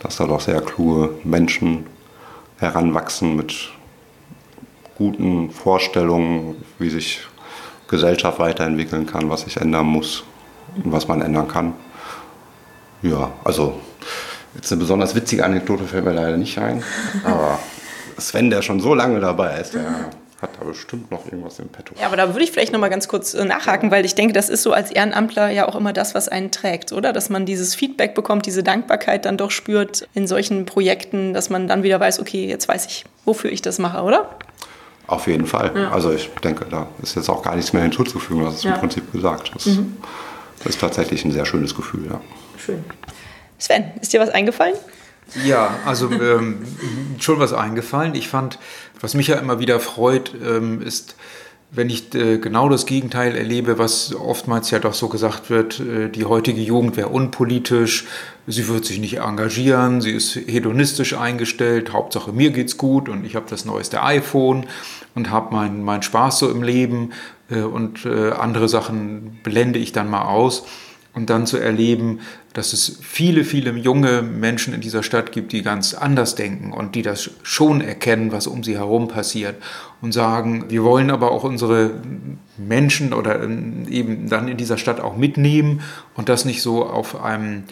dass 0.00 0.16
da 0.16 0.26
doch 0.26 0.40
sehr 0.40 0.60
kluge 0.60 1.10
Menschen 1.24 1.86
heranwachsen 2.60 3.36
mit 3.36 3.70
guten 4.96 5.50
Vorstellungen, 5.50 6.56
wie 6.78 6.90
sich 6.90 7.26
Gesellschaft 7.88 8.38
weiterentwickeln 8.38 9.06
kann, 9.06 9.30
was 9.30 9.42
sich 9.42 9.56
ändern 9.56 9.86
muss 9.86 10.22
und 10.76 10.92
was 10.92 11.08
man 11.08 11.22
ändern 11.22 11.48
kann. 11.48 11.74
Ja, 13.02 13.32
also 13.42 13.80
jetzt 14.54 14.70
eine 14.70 14.80
besonders 14.80 15.14
witzige 15.14 15.44
Anekdote 15.44 15.84
fällt 15.84 16.04
mir 16.04 16.12
leider 16.12 16.36
nicht 16.36 16.58
ein, 16.58 16.84
aber 17.24 17.58
Sven, 18.18 18.50
der 18.50 18.62
schon 18.62 18.80
so 18.80 18.94
lange 18.94 19.20
dabei 19.20 19.58
ist, 19.60 19.74
der 19.74 20.10
hat 20.40 20.50
da 20.58 20.64
bestimmt 20.64 21.10
noch 21.10 21.26
irgendwas 21.26 21.58
im 21.58 21.68
Petto. 21.68 21.94
Ja, 22.00 22.06
aber 22.06 22.16
da 22.16 22.28
würde 22.28 22.42
ich 22.42 22.50
vielleicht 22.50 22.72
noch 22.72 22.80
mal 22.80 22.88
ganz 22.88 23.08
kurz 23.08 23.34
äh, 23.34 23.44
nachhaken, 23.44 23.90
weil 23.90 24.04
ich 24.04 24.14
denke, 24.14 24.32
das 24.32 24.48
ist 24.48 24.62
so 24.62 24.72
als 24.72 24.90
Ehrenamtler 24.90 25.50
ja 25.50 25.68
auch 25.68 25.74
immer 25.74 25.92
das, 25.92 26.14
was 26.14 26.28
einen 26.28 26.50
trägt, 26.50 26.92
oder? 26.92 27.12
Dass 27.12 27.28
man 27.28 27.44
dieses 27.44 27.74
Feedback 27.74 28.14
bekommt, 28.14 28.46
diese 28.46 28.62
Dankbarkeit 28.62 29.26
dann 29.26 29.36
doch 29.36 29.50
spürt 29.50 30.08
in 30.14 30.26
solchen 30.26 30.64
Projekten, 30.64 31.34
dass 31.34 31.50
man 31.50 31.68
dann 31.68 31.82
wieder 31.82 32.00
weiß, 32.00 32.20
okay, 32.20 32.46
jetzt 32.46 32.68
weiß 32.68 32.86
ich, 32.86 33.04
wofür 33.24 33.52
ich 33.52 33.60
das 33.60 33.78
mache, 33.78 34.02
oder? 34.02 34.30
Auf 35.06 35.26
jeden 35.26 35.46
Fall. 35.46 35.72
Ja. 35.74 35.90
Also 35.90 36.12
ich 36.12 36.30
denke, 36.42 36.66
da 36.70 36.86
ist 37.02 37.16
jetzt 37.16 37.28
auch 37.28 37.42
gar 37.42 37.56
nichts 37.56 37.72
mehr 37.72 37.82
hinzuzufügen, 37.82 38.44
das 38.44 38.56
ist 38.56 38.64
ja. 38.64 38.74
im 38.74 38.80
Prinzip 38.80 39.12
gesagt. 39.12 39.50
Das 39.54 39.66
mhm. 39.66 39.96
ist 40.64 40.80
tatsächlich 40.80 41.24
ein 41.24 41.32
sehr 41.32 41.44
schönes 41.44 41.74
Gefühl, 41.74 42.06
ja. 42.10 42.20
Schön. 42.56 42.84
Sven, 43.58 43.90
ist 44.00 44.12
dir 44.12 44.20
was 44.20 44.30
eingefallen? 44.30 44.74
Ja, 45.44 45.78
also 45.84 46.10
ähm, 46.10 46.64
schon 47.20 47.38
was 47.38 47.52
eingefallen. 47.52 48.14
Ich 48.14 48.28
fand, 48.28 48.58
was 49.00 49.14
mich 49.14 49.28
ja 49.28 49.36
immer 49.38 49.58
wieder 49.58 49.80
freut, 49.80 50.32
ähm, 50.44 50.82
ist, 50.82 51.16
wenn 51.72 51.88
ich 51.88 52.14
äh, 52.14 52.38
genau 52.38 52.68
das 52.68 52.84
Gegenteil 52.84 53.36
erlebe, 53.36 53.78
was 53.78 54.14
oftmals 54.14 54.70
ja 54.70 54.80
doch 54.80 54.94
so 54.94 55.08
gesagt 55.08 55.50
wird, 55.50 55.80
äh, 55.80 56.08
die 56.08 56.24
heutige 56.24 56.60
Jugend 56.60 56.96
wäre 56.96 57.08
unpolitisch, 57.08 58.06
sie 58.46 58.66
wird 58.68 58.84
sich 58.84 58.98
nicht 58.98 59.18
engagieren, 59.18 60.00
sie 60.00 60.10
ist 60.10 60.34
hedonistisch 60.34 61.14
eingestellt, 61.14 61.92
Hauptsache 61.92 62.32
mir 62.32 62.50
geht's 62.50 62.76
gut 62.76 63.08
und 63.08 63.24
ich 63.24 63.36
habe 63.36 63.46
das 63.48 63.64
neueste 63.64 64.02
iPhone 64.02 64.66
und 65.14 65.30
habe 65.30 65.54
meinen 65.54 65.84
mein 65.84 66.02
Spaß 66.02 66.40
so 66.40 66.50
im 66.50 66.62
Leben 66.62 67.10
äh, 67.50 67.62
und 67.62 68.06
andere 68.06 68.68
Sachen 68.68 69.38
blende 69.42 69.78
ich 69.78 69.92
dann 69.92 70.08
mal 70.08 70.22
aus 70.22 70.64
und 71.14 71.30
dann 71.30 71.46
zu 71.46 71.56
erleben, 71.56 72.20
dass 72.52 72.72
es 72.72 72.98
viele, 73.02 73.44
viele 73.44 73.72
junge 73.72 74.22
Menschen 74.22 74.74
in 74.74 74.80
dieser 74.80 75.02
Stadt 75.02 75.32
gibt, 75.32 75.52
die 75.52 75.62
ganz 75.62 75.94
anders 75.94 76.34
denken 76.34 76.72
und 76.72 76.94
die 76.94 77.02
das 77.02 77.30
schon 77.42 77.80
erkennen, 77.80 78.32
was 78.32 78.46
um 78.46 78.62
sie 78.62 78.76
herum 78.76 79.08
passiert 79.08 79.56
und 80.00 80.12
sagen, 80.12 80.66
wir 80.68 80.84
wollen 80.84 81.10
aber 81.10 81.32
auch 81.32 81.44
unsere 81.44 82.00
Menschen 82.56 83.12
oder 83.12 83.42
eben 83.88 84.28
dann 84.28 84.48
in 84.48 84.56
dieser 84.56 84.78
Stadt 84.78 85.00
auch 85.00 85.16
mitnehmen 85.16 85.80
und 86.14 86.28
das 86.28 86.44
nicht 86.44 86.62
so 86.62 86.86
auf 86.86 87.22
einem 87.22 87.64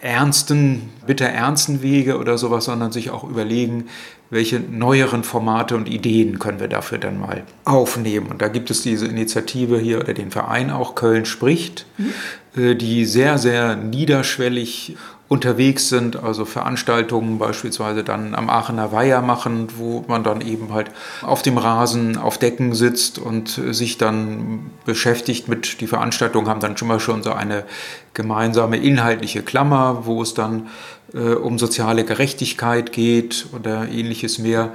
ernsten, 0.00 0.90
bitter 1.06 1.26
ernsten 1.26 1.80
Wege 1.80 2.18
oder 2.18 2.36
sowas, 2.36 2.66
sondern 2.66 2.92
sich 2.92 3.08
auch 3.10 3.24
überlegen, 3.24 3.86
welche 4.34 4.58
neueren 4.58 5.22
Formate 5.22 5.76
und 5.76 5.88
Ideen 5.88 6.40
können 6.40 6.58
wir 6.58 6.66
dafür 6.66 6.98
dann 6.98 7.20
mal 7.20 7.44
aufnehmen. 7.64 8.26
Und 8.26 8.42
da 8.42 8.48
gibt 8.48 8.68
es 8.68 8.82
diese 8.82 9.06
Initiative 9.06 9.78
hier 9.78 10.00
oder 10.00 10.12
den 10.12 10.32
Verein 10.32 10.72
auch 10.72 10.96
Köln 10.96 11.24
spricht, 11.24 11.86
mhm. 11.96 12.76
die 12.76 13.04
sehr, 13.06 13.38
sehr 13.38 13.76
niederschwellig 13.76 14.96
unterwegs 15.28 15.88
sind, 15.88 16.16
also 16.16 16.44
Veranstaltungen 16.44 17.38
beispielsweise 17.38 18.04
dann 18.04 18.34
am 18.34 18.50
Aachener 18.50 18.92
Weiher 18.92 19.22
machen, 19.22 19.68
wo 19.76 20.04
man 20.06 20.22
dann 20.22 20.40
eben 20.40 20.72
halt 20.74 20.90
auf 21.22 21.42
dem 21.42 21.56
Rasen, 21.56 22.18
auf 22.18 22.36
Decken 22.36 22.74
sitzt 22.74 23.18
und 23.18 23.48
sich 23.48 23.96
dann 23.96 24.70
beschäftigt 24.84 25.48
mit, 25.48 25.80
die 25.80 25.86
Veranstaltungen 25.86 26.48
haben 26.48 26.60
dann 26.60 26.76
schon 26.76 26.88
mal 26.88 27.00
schon 27.00 27.22
so 27.22 27.32
eine 27.32 27.64
gemeinsame 28.12 28.76
inhaltliche 28.76 29.42
Klammer, 29.42 30.02
wo 30.04 30.20
es 30.22 30.34
dann 30.34 30.68
äh, 31.14 31.34
um 31.34 31.58
soziale 31.58 32.04
Gerechtigkeit 32.04 32.92
geht 32.92 33.46
oder 33.52 33.88
ähnliches 33.88 34.38
mehr. 34.38 34.74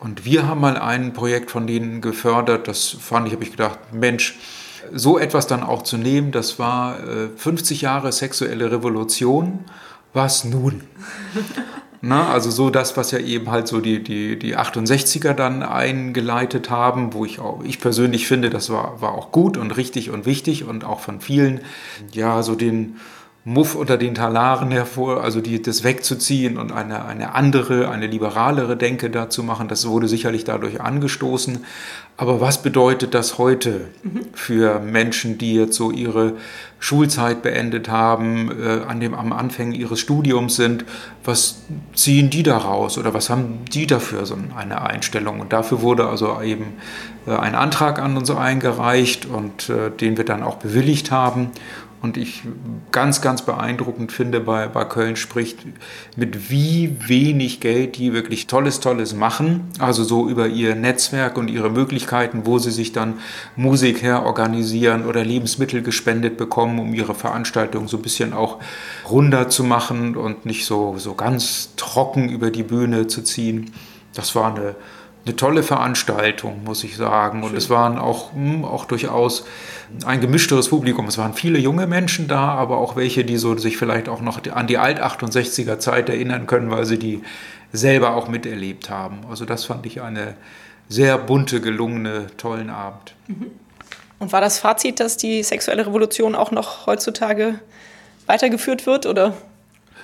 Und 0.00 0.24
wir 0.24 0.46
haben 0.46 0.60
mal 0.60 0.76
ein 0.76 1.12
Projekt 1.12 1.50
von 1.50 1.66
denen 1.66 2.00
gefördert, 2.00 2.68
das 2.68 2.88
fand 2.88 3.26
ich, 3.26 3.32
habe 3.32 3.44
ich 3.44 3.52
gedacht, 3.52 3.78
Mensch, 3.92 4.38
so 4.92 5.18
etwas 5.18 5.46
dann 5.46 5.62
auch 5.62 5.82
zu 5.82 5.96
nehmen, 5.96 6.30
das 6.30 6.58
war 6.58 6.98
äh, 7.00 7.28
50 7.36 7.80
Jahre 7.80 8.12
sexuelle 8.12 8.70
Revolution. 8.70 9.60
Was 10.12 10.44
nun? 10.44 10.82
Na, 12.06 12.28
also 12.28 12.50
so 12.50 12.68
das, 12.68 12.98
was 12.98 13.12
ja 13.12 13.18
eben 13.18 13.50
halt 13.50 13.66
so 13.66 13.80
die, 13.80 14.02
die, 14.02 14.38
die 14.38 14.58
68er 14.58 15.32
dann 15.32 15.62
eingeleitet 15.62 16.68
haben, 16.68 17.14
wo 17.14 17.24
ich 17.24 17.40
auch, 17.40 17.64
ich 17.64 17.80
persönlich 17.80 18.26
finde, 18.26 18.50
das 18.50 18.68
war, 18.68 19.00
war 19.00 19.12
auch 19.12 19.32
gut 19.32 19.56
und 19.56 19.70
richtig 19.70 20.10
und 20.10 20.26
wichtig 20.26 20.64
und 20.64 20.84
auch 20.84 21.00
von 21.00 21.22
vielen, 21.22 21.62
ja, 22.12 22.42
so 22.42 22.56
den, 22.56 22.96
Muff 23.46 23.74
unter 23.74 23.98
den 23.98 24.14
Talaren 24.14 24.70
hervor, 24.70 25.22
also 25.22 25.42
die, 25.42 25.60
das 25.60 25.84
wegzuziehen 25.84 26.56
und 26.56 26.72
eine, 26.72 27.04
eine 27.04 27.34
andere, 27.34 27.90
eine 27.90 28.06
liberalere 28.06 28.74
Denke 28.74 29.10
dazu 29.10 29.42
machen. 29.42 29.68
Das 29.68 29.86
wurde 29.86 30.08
sicherlich 30.08 30.44
dadurch 30.44 30.80
angestoßen. 30.80 31.62
Aber 32.16 32.40
was 32.40 32.62
bedeutet 32.62 33.12
das 33.12 33.36
heute 33.36 33.88
für 34.32 34.80
Menschen, 34.80 35.36
die 35.36 35.56
jetzt 35.56 35.76
so 35.76 35.90
ihre 35.90 36.34
Schulzeit 36.78 37.42
beendet 37.42 37.90
haben, 37.90 38.50
äh, 38.50 38.84
an 38.88 39.00
dem, 39.00 39.12
am 39.14 39.32
Anfang 39.32 39.72
ihres 39.72 40.00
Studiums 40.00 40.56
sind? 40.56 40.86
Was 41.22 41.62
ziehen 41.94 42.30
die 42.30 42.44
daraus 42.44 42.96
oder 42.96 43.12
was 43.12 43.28
haben 43.28 43.66
die 43.70 43.86
dafür 43.86 44.24
so 44.24 44.38
eine 44.56 44.80
Einstellung? 44.80 45.40
Und 45.40 45.52
dafür 45.52 45.82
wurde 45.82 46.06
also 46.08 46.40
eben 46.40 46.74
äh, 47.26 47.32
ein 47.32 47.54
Antrag 47.54 47.98
an 47.98 48.16
uns 48.16 48.30
eingereicht 48.30 49.26
und 49.26 49.68
äh, 49.68 49.90
den 49.90 50.16
wir 50.16 50.24
dann 50.24 50.42
auch 50.42 50.56
bewilligt 50.56 51.10
haben 51.10 51.50
und 52.04 52.18
ich 52.18 52.42
ganz, 52.92 53.22
ganz 53.22 53.40
beeindruckend 53.40 54.12
finde 54.12 54.40
bei, 54.40 54.68
bei 54.68 54.84
Köln 54.84 55.16
spricht, 55.16 55.60
mit 56.16 56.50
wie 56.50 56.94
wenig 57.08 57.60
Geld 57.60 57.96
die 57.96 58.12
wirklich 58.12 58.46
Tolles, 58.46 58.80
Tolles 58.80 59.14
machen. 59.14 59.70
Also 59.78 60.04
so 60.04 60.28
über 60.28 60.46
ihr 60.46 60.74
Netzwerk 60.74 61.38
und 61.38 61.48
ihre 61.48 61.70
Möglichkeiten, 61.70 62.42
wo 62.44 62.58
sie 62.58 62.72
sich 62.72 62.92
dann 62.92 63.14
Musik 63.56 64.02
her 64.02 64.24
organisieren 64.26 65.06
oder 65.06 65.24
Lebensmittel 65.24 65.80
gespendet 65.80 66.36
bekommen, 66.36 66.78
um 66.78 66.92
ihre 66.92 67.14
Veranstaltung 67.14 67.88
so 67.88 67.96
ein 67.96 68.02
bisschen 68.02 68.34
auch 68.34 68.58
runder 69.10 69.48
zu 69.48 69.64
machen 69.64 70.14
und 70.14 70.44
nicht 70.44 70.66
so, 70.66 70.96
so 70.98 71.14
ganz 71.14 71.70
trocken 71.76 72.28
über 72.28 72.50
die 72.50 72.64
Bühne 72.64 73.06
zu 73.06 73.22
ziehen. 73.22 73.72
Das 74.12 74.34
war 74.34 74.54
eine, 74.54 74.76
eine 75.26 75.36
tolle 75.36 75.62
Veranstaltung, 75.62 76.64
muss 76.64 76.84
ich 76.84 76.96
sagen. 76.96 77.42
Und 77.42 77.50
Schön. 77.50 77.58
es 77.58 77.70
waren 77.70 77.98
auch, 77.98 78.32
hm, 78.32 78.64
auch 78.64 78.84
durchaus 78.84 79.46
ein 80.04 80.20
gemischteres 80.20 80.68
Publikum. 80.68 81.06
Es 81.06 81.18
waren 81.18 81.34
viele 81.34 81.58
junge 81.58 81.86
Menschen 81.86 82.28
da, 82.28 82.48
aber 82.48 82.78
auch 82.78 82.96
welche, 82.96 83.24
die 83.24 83.36
so 83.36 83.56
sich 83.56 83.76
vielleicht 83.76 84.08
auch 84.08 84.20
noch 84.20 84.40
an 84.50 84.66
die 84.66 84.78
Alt-68er 84.78 85.78
Zeit 85.78 86.08
erinnern 86.08 86.46
können, 86.46 86.70
weil 86.70 86.84
sie 86.84 86.98
die 86.98 87.22
selber 87.72 88.14
auch 88.14 88.28
miterlebt 88.28 88.90
haben. 88.90 89.20
Also 89.28 89.44
das 89.44 89.64
fand 89.64 89.86
ich 89.86 90.02
eine 90.02 90.34
sehr 90.88 91.16
bunte, 91.18 91.60
gelungene, 91.60 92.26
tollen 92.36 92.70
Abend. 92.70 93.14
Mhm. 93.26 93.50
Und 94.18 94.32
war 94.32 94.40
das 94.40 94.58
Fazit, 94.58 95.00
dass 95.00 95.16
die 95.16 95.42
sexuelle 95.42 95.86
Revolution 95.86 96.34
auch 96.34 96.50
noch 96.50 96.86
heutzutage 96.86 97.58
weitergeführt 98.26 98.86
wird, 98.86 99.06
oder? 99.06 99.34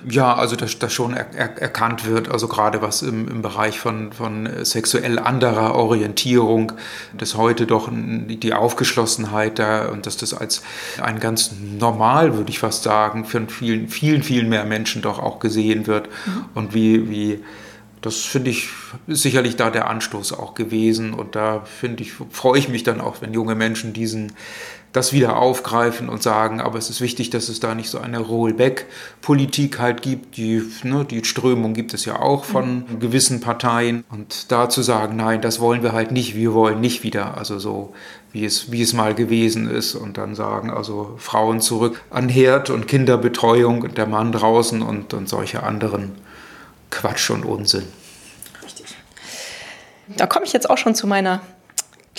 Ja, 0.08 0.34
also 0.34 0.56
dass 0.56 0.78
das 0.78 0.92
schon 0.92 1.14
er, 1.14 1.26
er, 1.34 1.60
erkannt 1.60 2.06
wird, 2.06 2.30
also 2.30 2.48
gerade 2.48 2.80
was 2.82 3.02
im, 3.02 3.28
im 3.28 3.42
Bereich 3.42 3.78
von, 3.78 4.12
von 4.12 4.48
sexuell 4.64 5.18
anderer 5.18 5.74
Orientierung, 5.74 6.72
dass 7.16 7.36
heute 7.36 7.66
doch 7.66 7.88
die 7.92 8.54
Aufgeschlossenheit 8.54 9.58
da 9.58 9.88
und 9.88 10.06
dass 10.06 10.16
das 10.16 10.32
als 10.34 10.62
ein 11.00 11.20
ganz 11.20 11.52
normal, 11.78 12.36
würde 12.36 12.50
ich 12.50 12.58
fast 12.58 12.82
sagen, 12.82 13.24
von 13.24 13.48
vielen, 13.48 13.88
vielen, 13.88 14.22
vielen 14.22 14.48
mehr 14.48 14.64
Menschen 14.64 15.02
doch 15.02 15.18
auch 15.18 15.38
gesehen 15.38 15.86
wird 15.86 16.08
mhm. 16.26 16.44
und 16.54 16.74
wie, 16.74 17.10
wie 17.10 17.44
das 18.00 18.16
finde 18.16 18.50
ich 18.50 18.68
ist 19.06 19.22
sicherlich 19.22 19.56
da 19.56 19.70
der 19.70 19.88
Anstoß 19.88 20.32
auch 20.32 20.54
gewesen 20.54 21.12
und 21.12 21.36
da 21.36 21.60
finde 21.64 22.02
ich 22.02 22.12
freue 22.30 22.58
ich 22.58 22.68
mich 22.68 22.82
dann 22.82 23.00
auch, 23.00 23.20
wenn 23.20 23.34
junge 23.34 23.54
Menschen 23.54 23.92
diesen 23.92 24.32
das 24.92 25.12
wieder 25.12 25.36
aufgreifen 25.36 26.08
und 26.08 26.22
sagen, 26.22 26.60
aber 26.60 26.76
es 26.76 26.90
ist 26.90 27.00
wichtig, 27.00 27.30
dass 27.30 27.48
es 27.48 27.60
da 27.60 27.74
nicht 27.76 27.90
so 27.90 27.98
eine 27.98 28.18
Rollback-Politik 28.18 29.78
halt 29.78 30.02
gibt. 30.02 30.36
Die, 30.36 30.62
ne, 30.82 31.04
die 31.04 31.24
Strömung 31.24 31.74
gibt 31.74 31.94
es 31.94 32.04
ja 32.04 32.18
auch 32.18 32.44
von 32.44 32.86
mhm. 32.88 33.00
gewissen 33.00 33.40
Parteien. 33.40 34.04
Und 34.10 34.50
da 34.50 34.68
zu 34.68 34.82
sagen, 34.82 35.16
nein, 35.16 35.40
das 35.40 35.60
wollen 35.60 35.84
wir 35.84 35.92
halt 35.92 36.10
nicht, 36.10 36.34
wir 36.34 36.54
wollen 36.54 36.80
nicht 36.80 37.04
wieder, 37.04 37.38
also 37.38 37.60
so 37.60 37.94
wie 38.32 38.44
es, 38.44 38.72
wie 38.72 38.82
es 38.82 38.92
mal 38.92 39.14
gewesen 39.14 39.70
ist. 39.70 39.94
Und 39.94 40.18
dann 40.18 40.34
sagen, 40.34 40.70
also 40.70 41.14
Frauen 41.18 41.60
zurück 41.60 42.02
an 42.10 42.28
Herd 42.28 42.68
und 42.68 42.88
Kinderbetreuung 42.88 43.82
und 43.82 43.96
der 43.96 44.06
Mann 44.06 44.32
draußen 44.32 44.82
und, 44.82 45.14
und 45.14 45.28
solche 45.28 45.62
anderen 45.62 46.12
Quatsch 46.90 47.30
und 47.30 47.44
Unsinn. 47.44 47.84
Richtig. 48.64 48.96
Da 50.16 50.26
komme 50.26 50.46
ich 50.46 50.52
jetzt 50.52 50.68
auch 50.68 50.78
schon 50.78 50.96
zu 50.96 51.06
meiner 51.06 51.42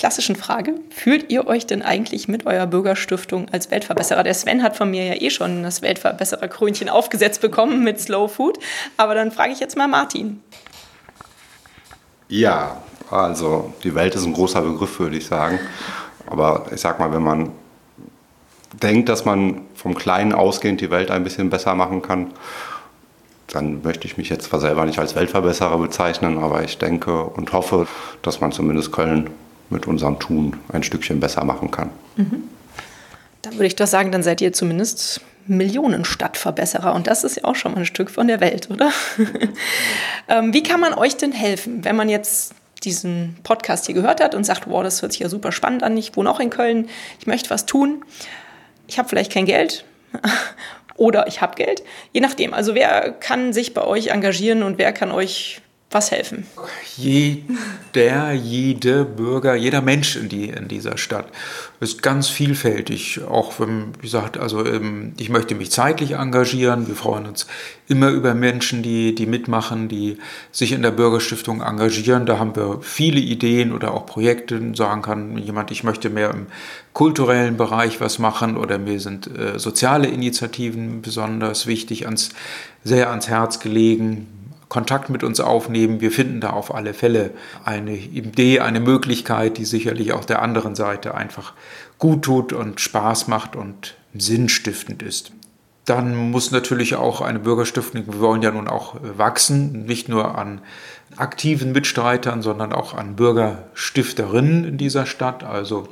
klassischen 0.01 0.35
Frage. 0.35 0.79
Fühlt 0.89 1.31
ihr 1.31 1.45
euch 1.45 1.67
denn 1.67 1.83
eigentlich 1.83 2.27
mit 2.27 2.47
eurer 2.47 2.65
Bürgerstiftung 2.65 3.45
als 3.51 3.69
Weltverbesserer? 3.69 4.23
Der 4.23 4.33
Sven 4.33 4.63
hat 4.63 4.75
von 4.75 4.89
mir 4.89 5.05
ja 5.05 5.21
eh 5.21 5.29
schon 5.29 5.61
das 5.61 5.83
Weltverbesserer-Krönchen 5.83 6.89
aufgesetzt 6.89 7.39
bekommen 7.39 7.83
mit 7.83 8.01
Slow 8.01 8.27
Food. 8.27 8.57
Aber 8.97 9.13
dann 9.13 9.31
frage 9.31 9.51
ich 9.51 9.59
jetzt 9.59 9.77
mal 9.77 9.87
Martin. 9.87 10.41
Ja, 12.29 12.81
also 13.11 13.75
die 13.83 13.93
Welt 13.93 14.15
ist 14.15 14.25
ein 14.25 14.33
großer 14.33 14.63
Begriff, 14.63 14.99
würde 14.99 15.17
ich 15.17 15.27
sagen. 15.27 15.59
Aber 16.25 16.65
ich 16.73 16.81
sag 16.81 16.97
mal, 16.97 17.13
wenn 17.13 17.21
man 17.21 17.51
denkt, 18.81 19.07
dass 19.07 19.23
man 19.23 19.61
vom 19.75 19.93
Kleinen 19.93 20.33
ausgehend 20.33 20.81
die 20.81 20.89
Welt 20.89 21.11
ein 21.11 21.23
bisschen 21.23 21.51
besser 21.51 21.75
machen 21.75 22.01
kann, 22.01 22.33
dann 23.49 23.83
möchte 23.83 24.07
ich 24.07 24.17
mich 24.17 24.29
jetzt 24.29 24.45
zwar 24.45 24.59
selber 24.59 24.83
nicht 24.83 24.97
als 24.97 25.13
Weltverbesserer 25.13 25.77
bezeichnen, 25.77 26.39
aber 26.39 26.63
ich 26.63 26.79
denke 26.79 27.23
und 27.23 27.53
hoffe, 27.53 27.85
dass 28.23 28.41
man 28.41 28.51
zumindest 28.51 28.91
Köln 28.91 29.29
mit 29.71 29.87
unserem 29.87 30.19
Tun 30.19 30.57
ein 30.71 30.83
Stückchen 30.83 31.19
besser 31.19 31.43
machen 31.43 31.71
kann. 31.71 31.89
Mhm. 32.15 32.43
Dann 33.41 33.53
würde 33.53 33.67
ich 33.67 33.75
doch 33.75 33.87
sagen, 33.87 34.11
dann 34.11 34.23
seid 34.23 34.41
ihr 34.41 34.53
zumindest 34.53 35.21
Millionenstadtverbesserer 35.47 36.93
und 36.93 37.07
das 37.07 37.23
ist 37.23 37.37
ja 37.37 37.43
auch 37.45 37.55
schon 37.55 37.73
mal 37.73 37.79
ein 37.79 37.85
Stück 37.85 38.11
von 38.11 38.27
der 38.27 38.39
Welt, 38.39 38.69
oder? 38.69 38.91
ähm, 40.27 40.53
wie 40.53 40.63
kann 40.63 40.79
man 40.79 40.93
euch 40.93 41.17
denn 41.17 41.31
helfen, 41.31 41.83
wenn 41.83 41.95
man 41.95 42.09
jetzt 42.09 42.53
diesen 42.83 43.37
Podcast 43.43 43.85
hier 43.85 43.95
gehört 43.95 44.21
hat 44.21 44.35
und 44.35 44.43
sagt, 44.43 44.69
wow, 44.69 44.83
das 44.83 45.01
hört 45.01 45.11
sich 45.13 45.21
ja 45.21 45.29
super 45.29 45.51
spannend 45.51 45.83
an, 45.83 45.97
ich 45.97 46.15
wohne 46.15 46.29
auch 46.29 46.39
in 46.39 46.49
Köln, 46.49 46.89
ich 47.19 47.27
möchte 47.27 47.49
was 47.49 47.65
tun, 47.65 48.03
ich 48.87 48.99
habe 48.99 49.09
vielleicht 49.09 49.31
kein 49.31 49.45
Geld 49.45 49.85
oder 50.95 51.27
ich 51.27 51.41
habe 51.41 51.55
Geld, 51.55 51.83
je 52.11 52.21
nachdem. 52.21 52.53
Also 52.53 52.75
wer 52.75 53.11
kann 53.11 53.53
sich 53.53 53.73
bei 53.73 53.83
euch 53.83 54.07
engagieren 54.07 54.63
und 54.63 54.77
wer 54.77 54.93
kann 54.93 55.11
euch 55.11 55.61
was 55.91 56.11
helfen? 56.11 56.45
Jeder, 56.95 58.31
jede 58.31 59.03
Bürger, 59.03 59.55
jeder 59.55 59.81
Mensch 59.81 60.15
in, 60.15 60.29
die, 60.29 60.45
in 60.49 60.69
dieser 60.69 60.97
Stadt 60.97 61.27
ist 61.81 62.01
ganz 62.01 62.29
vielfältig. 62.29 63.21
Auch 63.29 63.59
wenn, 63.59 63.93
wie 63.97 64.03
gesagt, 64.03 64.37
also 64.37 64.65
ähm, 64.65 65.13
ich 65.19 65.29
möchte 65.29 65.53
mich 65.53 65.71
zeitlich 65.71 66.11
engagieren. 66.11 66.87
Wir 66.87 66.95
freuen 66.95 67.25
uns 67.25 67.45
immer 67.87 68.09
über 68.09 68.33
Menschen, 68.33 68.83
die, 68.83 69.13
die 69.13 69.25
mitmachen, 69.25 69.89
die 69.89 70.17
sich 70.51 70.71
in 70.71 70.81
der 70.81 70.91
Bürgerstiftung 70.91 71.61
engagieren. 71.61 72.25
Da 72.25 72.39
haben 72.39 72.55
wir 72.55 72.79
viele 72.81 73.19
Ideen 73.19 73.73
oder 73.73 73.93
auch 73.93 74.05
Projekte. 74.05 74.61
Sagen 74.75 75.01
kann 75.01 75.37
jemand, 75.37 75.71
ich 75.71 75.83
möchte 75.83 76.09
mehr 76.09 76.31
im 76.31 76.47
kulturellen 76.93 77.57
Bereich 77.57 77.99
was 77.99 78.17
machen 78.17 78.55
oder 78.55 78.77
mir 78.77 78.99
sind 78.99 79.27
äh, 79.27 79.59
soziale 79.59 80.07
Initiativen 80.07 81.01
besonders 81.01 81.67
wichtig, 81.67 82.05
ans, 82.05 82.29
sehr 82.83 83.09
ans 83.09 83.27
Herz 83.27 83.59
gelegen 83.59 84.40
Kontakt 84.71 85.09
mit 85.09 85.21
uns 85.25 85.41
aufnehmen. 85.41 85.99
Wir 85.99 86.11
finden 86.11 86.39
da 86.39 86.51
auf 86.51 86.73
alle 86.73 86.93
Fälle 86.93 87.31
eine 87.65 87.93
Idee, 87.93 88.61
eine 88.61 88.79
Möglichkeit, 88.79 89.57
die 89.57 89.65
sicherlich 89.65 90.13
auch 90.13 90.23
der 90.23 90.41
anderen 90.41 90.75
Seite 90.75 91.13
einfach 91.13 91.51
gut 91.99 92.21
tut 92.21 92.53
und 92.53 92.79
Spaß 92.79 93.27
macht 93.27 93.57
und 93.57 93.97
sinnstiftend 94.13 95.03
ist. 95.03 95.33
Dann 95.83 96.15
muss 96.15 96.51
natürlich 96.51 96.95
auch 96.95 97.19
eine 97.19 97.39
Bürgerstiftung, 97.39 98.05
wir 98.07 98.21
wollen 98.21 98.43
ja 98.43 98.51
nun 98.51 98.69
auch 98.69 98.95
wachsen, 99.01 99.85
nicht 99.85 100.07
nur 100.07 100.37
an 100.37 100.61
aktiven 101.17 101.73
Mitstreitern, 101.73 102.41
sondern 102.41 102.71
auch 102.71 102.93
an 102.93 103.17
Bürgerstifterinnen 103.17 104.63
in 104.63 104.77
dieser 104.77 105.05
Stadt, 105.05 105.43
also 105.43 105.89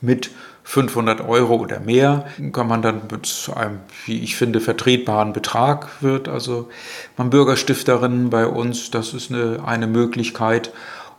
mit 0.00 0.30
500 0.68 1.26
Euro 1.26 1.54
oder 1.54 1.80
mehr 1.80 2.26
kann 2.52 2.68
man 2.68 2.82
dann 2.82 3.00
mit 3.10 3.50
einem, 3.54 3.78
wie 4.04 4.22
ich 4.22 4.36
finde, 4.36 4.60
vertretbaren 4.60 5.32
Betrag 5.32 6.02
wird. 6.02 6.28
Also 6.28 6.68
man 7.16 7.30
Bürgerstifterinnen 7.30 8.28
bei 8.28 8.46
uns, 8.46 8.90
das 8.90 9.14
ist 9.14 9.32
eine, 9.32 9.60
eine 9.64 9.86
Möglichkeit. 9.86 10.70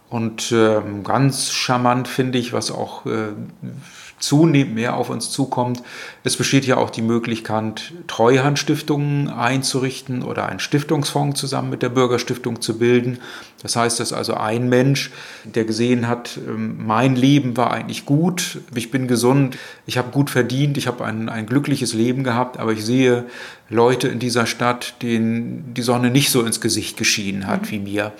Und 0.07 0.51
ähm, 0.51 1.03
ganz 1.03 1.51
charmant 1.51 2.07
finde 2.07 2.37
ich, 2.37 2.53
was 2.53 2.69
auch 2.69 3.07
äh, 3.07 3.29
zunehmend 4.19 4.75
mehr 4.75 4.95
auf 4.95 5.09
uns 5.09 5.31
zukommt. 5.31 5.81
Es 6.23 6.35
besteht 6.35 6.65
ja 6.65 6.77
auch 6.77 6.89
die 6.89 7.01
Möglichkeit, 7.01 7.93
Treuhandstiftungen 8.07 9.29
einzurichten 9.29 10.23
oder 10.23 10.47
einen 10.47 10.59
Stiftungsfonds 10.59 11.39
zusammen 11.39 11.69
mit 11.69 11.81
der 11.81 11.89
Bürgerstiftung 11.89 12.61
zu 12.61 12.77
bilden. 12.77 13.19
Das 13.61 13.75
heißt, 13.75 13.99
dass 13.99 14.13
also 14.13 14.35
ein 14.35 14.69
Mensch, 14.69 15.11
der 15.43 15.65
gesehen 15.65 16.07
hat, 16.07 16.39
ähm, 16.47 16.77
mein 16.85 17.15
Leben 17.15 17.57
war 17.57 17.71
eigentlich 17.71 18.05
gut, 18.05 18.59
ich 18.73 18.91
bin 18.91 19.07
gesund, 19.07 19.57
ich 19.85 19.97
habe 19.97 20.11
gut 20.11 20.29
verdient, 20.29 20.77
ich 20.77 20.87
habe 20.87 21.03
ein, 21.03 21.27
ein 21.29 21.45
glückliches 21.45 21.93
Leben 21.93 22.23
gehabt, 22.23 22.57
aber 22.57 22.71
ich 22.71 22.85
sehe 22.85 23.25
Leute 23.69 24.07
in 24.07 24.19
dieser 24.19 24.45
Stadt, 24.45 24.95
denen 25.01 25.73
die 25.73 25.81
Sonne 25.81 26.09
nicht 26.09 26.31
so 26.31 26.43
ins 26.43 26.61
Gesicht 26.61 26.97
geschienen 26.97 27.47
hat 27.47 27.63
mhm. 27.63 27.69
wie 27.69 27.79
mir. 27.79 28.13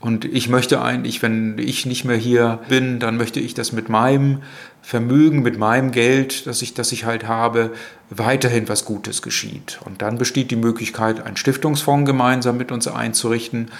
Und 0.00 0.24
ich 0.24 0.48
möchte 0.48 0.82
eigentlich, 0.82 1.22
wenn 1.22 1.58
ich 1.58 1.86
nicht 1.86 2.04
mehr 2.04 2.16
hier 2.16 2.60
bin, 2.68 2.98
dann 2.98 3.16
möchte 3.16 3.38
ich 3.38 3.54
das 3.54 3.72
mit 3.72 3.88
meinem 3.88 4.42
Vermögen, 4.82 5.42
mit 5.42 5.58
meinem 5.58 5.92
Geld, 5.92 6.46
das 6.46 6.62
ich, 6.62 6.74
das 6.74 6.92
ich 6.92 7.04
halt 7.04 7.28
habe, 7.28 7.72
weiterhin 8.08 8.68
was 8.68 8.84
Gutes 8.84 9.22
geschieht. 9.22 9.78
Und 9.84 10.02
dann 10.02 10.18
besteht 10.18 10.50
die 10.50 10.56
Möglichkeit, 10.56 11.24
einen 11.24 11.36
Stiftungsfonds 11.36 12.06
gemeinsam 12.06 12.56
mit 12.56 12.72
uns 12.72 12.88
einzurichten. 12.88 13.70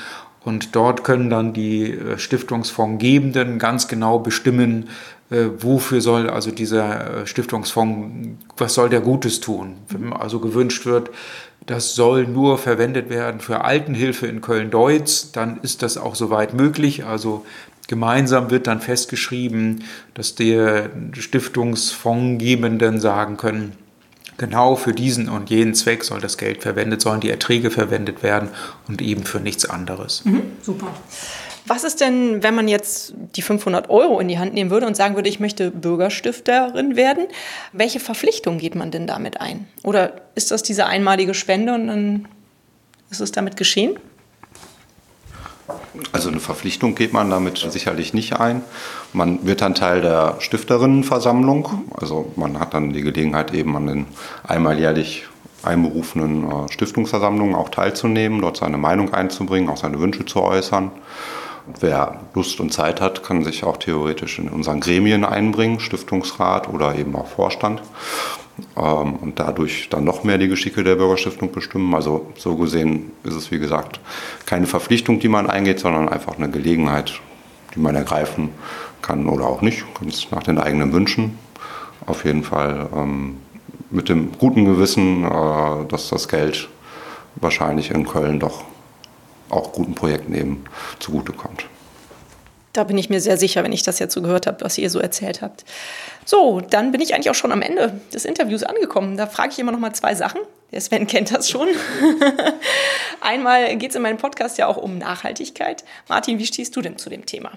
Und 0.44 0.74
dort 0.74 1.04
können 1.04 1.28
dann 1.28 1.52
die 1.52 1.92
äh, 1.92 2.18
Stiftungsfondsgebenden 2.18 3.58
ganz 3.58 3.88
genau 3.88 4.18
bestimmen, 4.18 4.88
äh, 5.30 5.46
wofür 5.58 6.00
soll 6.00 6.30
also 6.30 6.50
dieser 6.50 7.22
äh, 7.22 7.26
Stiftungsfonds, 7.26 8.44
was 8.56 8.74
soll 8.74 8.88
der 8.88 9.00
Gutes 9.00 9.40
tun. 9.40 9.76
Wenn 9.88 10.12
also 10.12 10.40
gewünscht 10.40 10.86
wird, 10.86 11.10
das 11.66 11.94
soll 11.94 12.26
nur 12.26 12.58
verwendet 12.58 13.10
werden 13.10 13.40
für 13.40 13.64
Altenhilfe 13.64 14.26
in 14.26 14.40
Köln-Deutz, 14.40 15.30
dann 15.32 15.60
ist 15.62 15.82
das 15.82 15.98
auch 15.98 16.14
soweit 16.14 16.54
möglich. 16.54 17.04
Also 17.04 17.44
gemeinsam 17.90 18.50
wird 18.50 18.68
dann 18.68 18.80
festgeschrieben, 18.80 19.82
dass 20.14 20.36
der 20.36 20.90
Stiftungsfondsgebenden 21.12 23.00
sagen 23.00 23.36
können, 23.36 23.72
genau 24.38 24.76
für 24.76 24.92
diesen 24.92 25.28
und 25.28 25.50
jenen 25.50 25.74
Zweck 25.74 26.04
soll 26.04 26.20
das 26.20 26.38
Geld 26.38 26.62
verwendet, 26.62 27.00
sollen 27.00 27.18
die 27.18 27.30
Erträge 27.30 27.72
verwendet 27.72 28.22
werden 28.22 28.50
und 28.86 29.02
eben 29.02 29.24
für 29.24 29.40
nichts 29.40 29.68
anderes. 29.68 30.24
Mhm, 30.24 30.42
super. 30.62 30.86
Was 31.66 31.82
ist 31.82 32.00
denn, 32.00 32.44
wenn 32.44 32.54
man 32.54 32.68
jetzt 32.68 33.12
die 33.34 33.42
500 33.42 33.90
Euro 33.90 34.20
in 34.20 34.28
die 34.28 34.38
Hand 34.38 34.54
nehmen 34.54 34.70
würde 34.70 34.86
und 34.86 34.96
sagen 34.96 35.16
würde, 35.16 35.28
ich 35.28 35.40
möchte 35.40 35.72
Bürgerstifterin 35.72 36.94
werden? 36.94 37.26
Welche 37.72 37.98
Verpflichtung 37.98 38.58
geht 38.58 38.76
man 38.76 38.92
denn 38.92 39.08
damit 39.08 39.40
ein? 39.40 39.66
Oder 39.82 40.12
ist 40.36 40.52
das 40.52 40.62
diese 40.62 40.86
einmalige 40.86 41.34
Spende 41.34 41.74
und 41.74 41.88
dann 41.88 42.28
ist 43.10 43.20
es 43.20 43.32
damit 43.32 43.56
geschehen? 43.56 43.98
Also 46.12 46.28
eine 46.28 46.40
Verpflichtung 46.40 46.94
geht 46.94 47.12
man 47.12 47.30
damit 47.30 47.58
sicherlich 47.58 48.14
nicht 48.14 48.38
ein. 48.38 48.62
Man 49.12 49.44
wird 49.44 49.60
dann 49.60 49.74
Teil 49.74 50.00
der 50.00 50.36
Stifterinnenversammlung. 50.38 51.90
Also 51.96 52.32
man 52.36 52.60
hat 52.60 52.74
dann 52.74 52.92
die 52.92 53.02
Gelegenheit, 53.02 53.52
eben 53.52 53.76
an 53.76 53.86
den 53.86 54.06
einmal 54.46 54.78
jährlich 54.78 55.24
einberufenen 55.62 56.44
äh, 56.44 56.72
Stiftungsversammlungen 56.72 57.54
auch 57.54 57.68
teilzunehmen, 57.68 58.40
dort 58.40 58.56
seine 58.56 58.78
Meinung 58.78 59.12
einzubringen, 59.12 59.68
auch 59.68 59.76
seine 59.76 60.00
Wünsche 60.00 60.24
zu 60.24 60.42
äußern. 60.42 60.90
Wer 61.78 62.20
Lust 62.34 62.60
und 62.60 62.72
Zeit 62.72 63.00
hat, 63.00 63.22
kann 63.22 63.44
sich 63.44 63.64
auch 63.64 63.76
theoretisch 63.76 64.38
in 64.38 64.48
unseren 64.48 64.80
Gremien 64.80 65.24
einbringen, 65.24 65.78
Stiftungsrat 65.78 66.68
oder 66.68 66.94
eben 66.96 67.14
auch 67.14 67.26
Vorstand. 67.26 67.82
Ähm, 68.76 69.14
und 69.16 69.38
dadurch 69.38 69.88
dann 69.88 70.04
noch 70.04 70.24
mehr 70.24 70.38
die 70.38 70.48
Geschicke 70.48 70.84
der 70.84 70.96
Bürgerstiftung 70.96 71.52
bestimmen. 71.52 71.94
Also 71.94 72.32
so 72.36 72.56
gesehen 72.56 73.12
ist 73.24 73.34
es, 73.34 73.50
wie 73.50 73.58
gesagt, 73.58 74.00
keine 74.46 74.66
Verpflichtung, 74.66 75.20
die 75.20 75.28
man 75.28 75.48
eingeht, 75.48 75.80
sondern 75.80 76.08
einfach 76.08 76.36
eine 76.36 76.50
Gelegenheit, 76.50 77.20
die 77.74 77.80
man 77.80 77.94
ergreifen 77.94 78.50
kann 79.02 79.28
oder 79.28 79.46
auch 79.46 79.62
nicht, 79.62 79.84
ganz 79.98 80.30
nach 80.30 80.42
den 80.42 80.58
eigenen 80.58 80.92
Wünschen. 80.92 81.38
Auf 82.06 82.24
jeden 82.24 82.42
Fall 82.42 82.88
ähm, 82.94 83.36
mit 83.90 84.08
dem 84.08 84.32
guten 84.38 84.64
Gewissen, 84.64 85.24
äh, 85.24 85.86
dass 85.88 86.08
das 86.08 86.28
Geld 86.28 86.68
wahrscheinlich 87.36 87.90
in 87.90 88.06
Köln 88.06 88.40
doch 88.40 88.64
auch 89.48 89.72
guten 89.72 89.94
Projekten 89.94 90.34
eben 90.34 90.64
zugutekommt. 90.98 91.66
Da 92.72 92.84
bin 92.84 92.96
ich 92.98 93.10
mir 93.10 93.20
sehr 93.20 93.36
sicher, 93.36 93.64
wenn 93.64 93.72
ich 93.72 93.82
das 93.82 93.98
jetzt 93.98 94.14
so 94.14 94.22
gehört 94.22 94.46
habe, 94.46 94.64
was 94.64 94.78
ihr 94.78 94.90
so 94.90 95.00
erzählt 95.00 95.42
habt. 95.42 95.64
So, 96.24 96.60
dann 96.60 96.92
bin 96.92 97.00
ich 97.00 97.14
eigentlich 97.14 97.30
auch 97.30 97.34
schon 97.34 97.50
am 97.50 97.62
Ende 97.62 98.00
des 98.14 98.24
Interviews 98.24 98.62
angekommen. 98.62 99.16
Da 99.16 99.26
frage 99.26 99.50
ich 99.50 99.58
immer 99.58 99.72
noch 99.72 99.80
mal 99.80 99.92
zwei 99.92 100.14
Sachen. 100.14 100.40
Der 100.70 100.80
Sven 100.80 101.06
kennt 101.08 101.34
das 101.34 101.50
schon. 101.50 101.68
Einmal 103.20 103.76
geht 103.76 103.90
es 103.90 103.96
in 103.96 104.02
meinem 104.02 104.18
Podcast 104.18 104.58
ja 104.58 104.66
auch 104.66 104.76
um 104.76 104.98
Nachhaltigkeit. 104.98 105.84
Martin, 106.08 106.38
wie 106.38 106.46
stehst 106.46 106.76
du 106.76 106.80
denn 106.80 106.96
zu 106.96 107.10
dem 107.10 107.26
Thema? 107.26 107.52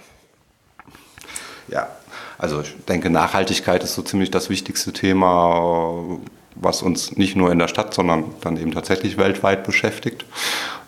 Ja, 1.67 1.89
also 2.38 2.62
ich 2.62 2.76
denke, 2.88 3.10
Nachhaltigkeit 3.10 3.84
ist 3.84 3.93
so 3.93 4.02
ziemlich 4.02 4.32
das 4.32 4.49
wichtigste 4.49 4.91
Thema, 4.91 6.19
was 6.56 6.82
uns 6.82 7.15
nicht 7.15 7.36
nur 7.36 7.52
in 7.52 7.60
der 7.60 7.67
Stadt, 7.67 7.93
sondern 7.93 8.26
dann 8.41 8.58
eben 8.58 8.71
tatsächlich 8.71 9.17
weltweit 9.17 9.63
beschäftigt. 9.63 10.26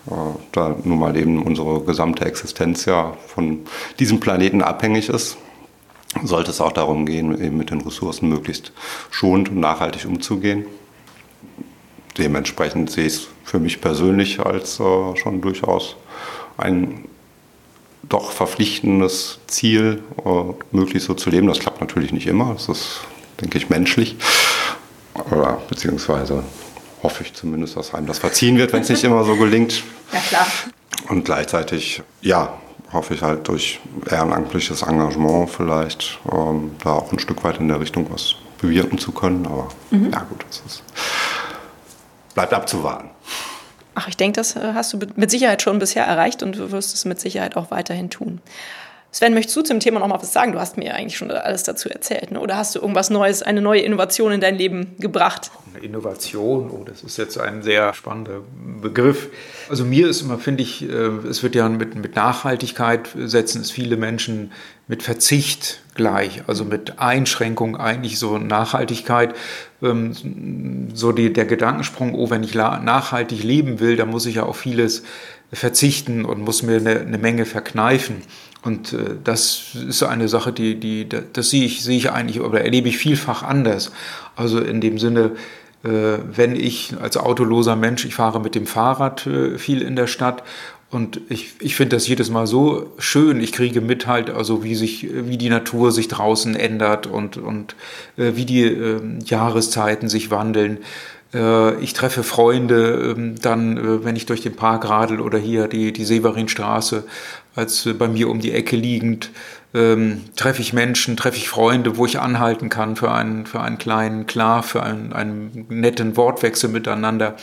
Äh, 0.07 0.13
da 0.51 0.75
nun 0.83 0.99
mal 0.99 1.15
eben 1.17 1.41
unsere 1.41 1.81
gesamte 1.81 2.25
Existenz 2.25 2.85
ja 2.85 3.13
von 3.27 3.59
diesem 3.99 4.19
Planeten 4.19 4.61
abhängig 4.61 5.09
ist, 5.09 5.37
sollte 6.23 6.51
es 6.51 6.61
auch 6.61 6.71
darum 6.71 7.05
gehen, 7.05 7.39
eben 7.41 7.57
mit 7.57 7.71
den 7.71 7.81
Ressourcen 7.81 8.29
möglichst 8.29 8.71
schonend 9.11 9.49
und 9.49 9.59
nachhaltig 9.59 10.05
umzugehen. 10.05 10.65
Dementsprechend 12.17 12.89
sehe 12.89 13.07
ich 13.07 13.13
es 13.13 13.27
für 13.43 13.59
mich 13.59 13.81
persönlich 13.81 14.39
als 14.39 14.79
äh, 14.79 15.15
schon 15.17 15.41
durchaus 15.41 15.97
ein 16.57 17.05
doch 18.07 18.31
verpflichtendes 18.31 19.39
Ziel, 19.47 20.03
äh, 20.23 20.29
möglichst 20.71 21.07
so 21.07 21.13
zu 21.15 21.29
leben. 21.29 21.47
Das 21.47 21.59
klappt 21.59 21.81
natürlich 21.81 22.13
nicht 22.13 22.27
immer, 22.27 22.53
das 22.53 22.69
ist, 22.69 23.01
denke 23.41 23.57
ich, 23.57 23.69
menschlich. 23.69 24.15
Oder 25.31 25.61
beziehungsweise 25.69 26.43
hoffe 27.05 27.23
ich 27.23 27.33
zumindest, 27.35 27.77
dass 27.77 27.93
einem 27.93 28.07
das 28.07 28.17
verziehen 28.17 28.57
wird, 28.57 28.73
wenn 28.73 28.81
es 28.81 28.89
nicht 28.89 29.03
immer 29.03 29.23
so 29.23 29.35
gelingt. 29.35 29.83
Ja, 30.13 30.19
klar. 30.19 30.47
Und 31.09 31.25
gleichzeitig, 31.25 32.01
ja, 32.21 32.53
hoffe 32.93 33.15
ich 33.15 33.21
halt 33.23 33.47
durch 33.47 33.79
ehrenamtliches 34.09 34.83
Engagement 34.83 35.49
vielleicht 35.49 36.19
ähm, 36.31 36.75
da 36.83 36.93
auch 36.93 37.11
ein 37.11 37.19
Stück 37.19 37.43
weit 37.43 37.59
in 37.59 37.67
der 37.67 37.79
Richtung 37.79 38.07
was 38.11 38.35
bewirken 38.59 38.99
zu 38.99 39.11
können. 39.11 39.45
Aber 39.47 39.67
mhm. 39.89 40.11
ja 40.11 40.19
gut, 40.29 40.45
das 40.47 40.61
ist, 40.65 40.83
bleibt 42.35 42.53
abzuwarten. 42.53 43.09
Ach, 43.95 44.07
ich 44.07 44.15
denke, 44.15 44.37
das 44.37 44.55
äh, 44.55 44.73
hast 44.73 44.93
du 44.93 44.99
mit 45.15 45.31
Sicherheit 45.31 45.63
schon 45.63 45.79
bisher 45.79 46.05
erreicht 46.05 46.43
und 46.43 46.55
du 46.55 46.71
wirst 46.71 46.93
es 46.93 47.03
mit 47.03 47.19
Sicherheit 47.19 47.57
auch 47.57 47.71
weiterhin 47.71 48.09
tun. 48.09 48.41
Sven, 49.15 49.33
möchtest 49.33 49.55
du 49.55 49.61
zum 49.61 49.79
Thema 49.79 50.01
noch 50.01 50.09
mal 50.09 50.21
was 50.21 50.33
sagen? 50.33 50.51
Du 50.51 50.59
hast 50.59 50.75
mir 50.75 50.93
eigentlich 50.93 51.15
schon 51.15 51.31
alles 51.31 51.63
dazu 51.63 51.87
erzählt. 51.87 52.31
Ne? 52.31 52.41
Oder 52.41 52.57
hast 52.57 52.75
du 52.75 52.79
irgendwas 52.79 53.09
Neues, 53.09 53.43
eine 53.43 53.61
neue 53.61 53.79
Innovation 53.79 54.33
in 54.33 54.41
dein 54.41 54.57
Leben 54.57 54.93
gebracht? 54.99 55.51
Eine 55.73 55.85
Innovation, 55.85 56.69
oh, 56.69 56.83
das 56.83 57.01
ist 57.01 57.15
jetzt 57.15 57.39
ein 57.39 57.63
sehr 57.63 57.93
spannender 57.93 58.41
Begriff. 58.81 59.29
Also 59.69 59.85
mir 59.85 60.09
ist 60.09 60.21
immer, 60.21 60.37
finde 60.37 60.63
ich, 60.63 60.83
äh, 60.83 60.93
es 61.29 61.43
wird 61.43 61.55
ja 61.55 61.69
mit, 61.69 61.95
mit 61.95 62.17
Nachhaltigkeit 62.17 63.07
setzen 63.15 63.61
es 63.61 63.71
viele 63.71 63.95
Menschen 63.95 64.51
mit 64.89 65.01
Verzicht 65.01 65.81
gleich, 65.95 66.43
also 66.47 66.65
mit 66.65 66.99
Einschränkung 66.99 67.77
eigentlich 67.77 68.19
so 68.19 68.37
Nachhaltigkeit, 68.37 69.33
ähm, 69.81 70.89
so 70.93 71.13
die, 71.13 71.31
der 71.31 71.45
Gedankensprung, 71.45 72.15
oh, 72.15 72.29
wenn 72.29 72.43
ich 72.43 72.53
nachhaltig 72.53 73.43
leben 73.43 73.79
will, 73.79 73.95
dann 73.95 74.09
muss 74.09 74.25
ich 74.25 74.35
ja 74.35 74.43
auch 74.43 74.57
vieles 74.57 75.03
verzichten 75.53 76.25
und 76.25 76.41
muss 76.41 76.63
mir 76.63 76.77
eine, 76.77 76.99
eine 76.99 77.17
Menge 77.17 77.45
verkneifen. 77.45 78.21
Und 78.65 78.93
äh, 78.93 79.15
das 79.23 79.75
ist 79.87 80.03
eine 80.03 80.27
Sache, 80.27 80.51
die, 80.51 80.79
die, 80.79 81.07
das 81.07 81.51
sehe 81.51 81.63
ich, 81.63 81.83
sehe 81.83 81.97
ich 81.97 82.11
eigentlich 82.11 82.41
oder 82.41 82.61
erlebe 82.61 82.89
ich 82.89 82.97
vielfach 82.97 83.43
anders. 83.43 83.91
Also 84.35 84.59
in 84.59 84.81
dem 84.81 84.97
Sinne, 84.97 85.31
äh, 85.83 86.17
wenn 86.35 86.55
ich 86.55 86.95
als 86.99 87.15
autoloser 87.15 87.75
Mensch, 87.75 88.05
ich 88.05 88.15
fahre 88.15 88.41
mit 88.41 88.55
dem 88.55 88.65
Fahrrad 88.65 89.27
äh, 89.27 89.59
viel 89.59 89.83
in 89.83 89.95
der 89.95 90.07
Stadt 90.07 90.43
und 90.89 91.21
ich, 91.29 91.53
ich 91.59 91.75
finde 91.75 91.95
das 91.95 92.07
jedes 92.07 92.31
Mal 92.31 92.47
so 92.47 92.91
schön. 92.97 93.39
Ich 93.39 93.51
kriege 93.51 93.81
mit 93.81 94.07
halt, 94.07 94.31
also 94.31 94.63
wie 94.63 94.73
sich, 94.73 95.07
wie 95.11 95.37
die 95.37 95.49
Natur 95.49 95.91
sich 95.91 96.07
draußen 96.07 96.55
ändert 96.55 97.05
und, 97.05 97.37
und 97.37 97.75
wie 98.15 98.45
die 98.45 98.63
äh, 98.63 99.01
Jahreszeiten 99.25 100.09
sich 100.09 100.31
wandeln. 100.31 100.77
Ich 101.81 101.91
treffe 101.91 102.23
Freunde 102.23 103.13
ähm, 103.17 103.35
dann, 103.41 104.05
wenn 104.05 104.15
ich 104.15 104.25
durch 104.25 104.39
den 104.39 104.55
Park 104.55 104.87
radel 104.87 105.19
oder 105.19 105.37
hier 105.37 105.67
die, 105.67 105.91
die 105.91 106.05
Severinstraße, 106.05 107.03
als 107.55 107.85
äh, 107.85 107.93
bei 107.93 108.07
mir 108.07 108.29
um 108.29 108.39
die 108.39 108.51
Ecke 108.51 108.75
liegend, 108.75 109.31
ähm, 109.73 110.23
treffe 110.35 110.61
ich 110.61 110.73
Menschen, 110.73 111.17
treffe 111.17 111.37
ich 111.37 111.49
Freunde, 111.49 111.97
wo 111.97 112.05
ich 112.05 112.19
anhalten 112.19 112.69
kann 112.69 112.95
für 112.95 113.11
einen, 113.11 113.45
für 113.45 113.61
einen 113.61 113.77
kleinen 113.77 114.25
Klar, 114.25 114.63
für 114.63 114.83
einen, 114.83 115.13
einen 115.13 115.65
netten 115.69 116.17
Wortwechsel 116.17 116.69
miteinander. 116.69 117.35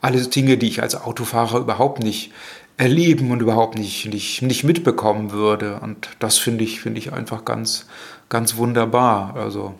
Alles 0.00 0.30
Dinge, 0.30 0.56
die 0.56 0.68
ich 0.68 0.82
als 0.82 0.94
Autofahrer 0.94 1.58
überhaupt 1.58 2.02
nicht 2.02 2.32
erleben 2.76 3.30
und 3.30 3.40
überhaupt 3.40 3.78
nicht, 3.78 4.06
nicht, 4.06 4.42
nicht 4.42 4.64
mitbekommen 4.64 5.32
würde. 5.32 5.78
Und 5.80 6.08
das 6.18 6.38
finde 6.38 6.64
ich, 6.64 6.80
finde 6.80 6.98
ich 6.98 7.12
einfach 7.12 7.44
ganz, 7.44 7.86
ganz 8.28 8.56
wunderbar. 8.56 9.34
Also 9.36 9.74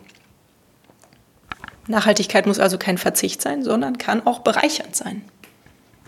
Nachhaltigkeit 1.87 2.45
muss 2.45 2.59
also 2.59 2.77
kein 2.77 2.97
Verzicht 2.97 3.41
sein, 3.41 3.63
sondern 3.63 3.97
kann 3.97 4.25
auch 4.25 4.39
bereichernd 4.39 4.95
sein. 4.95 5.21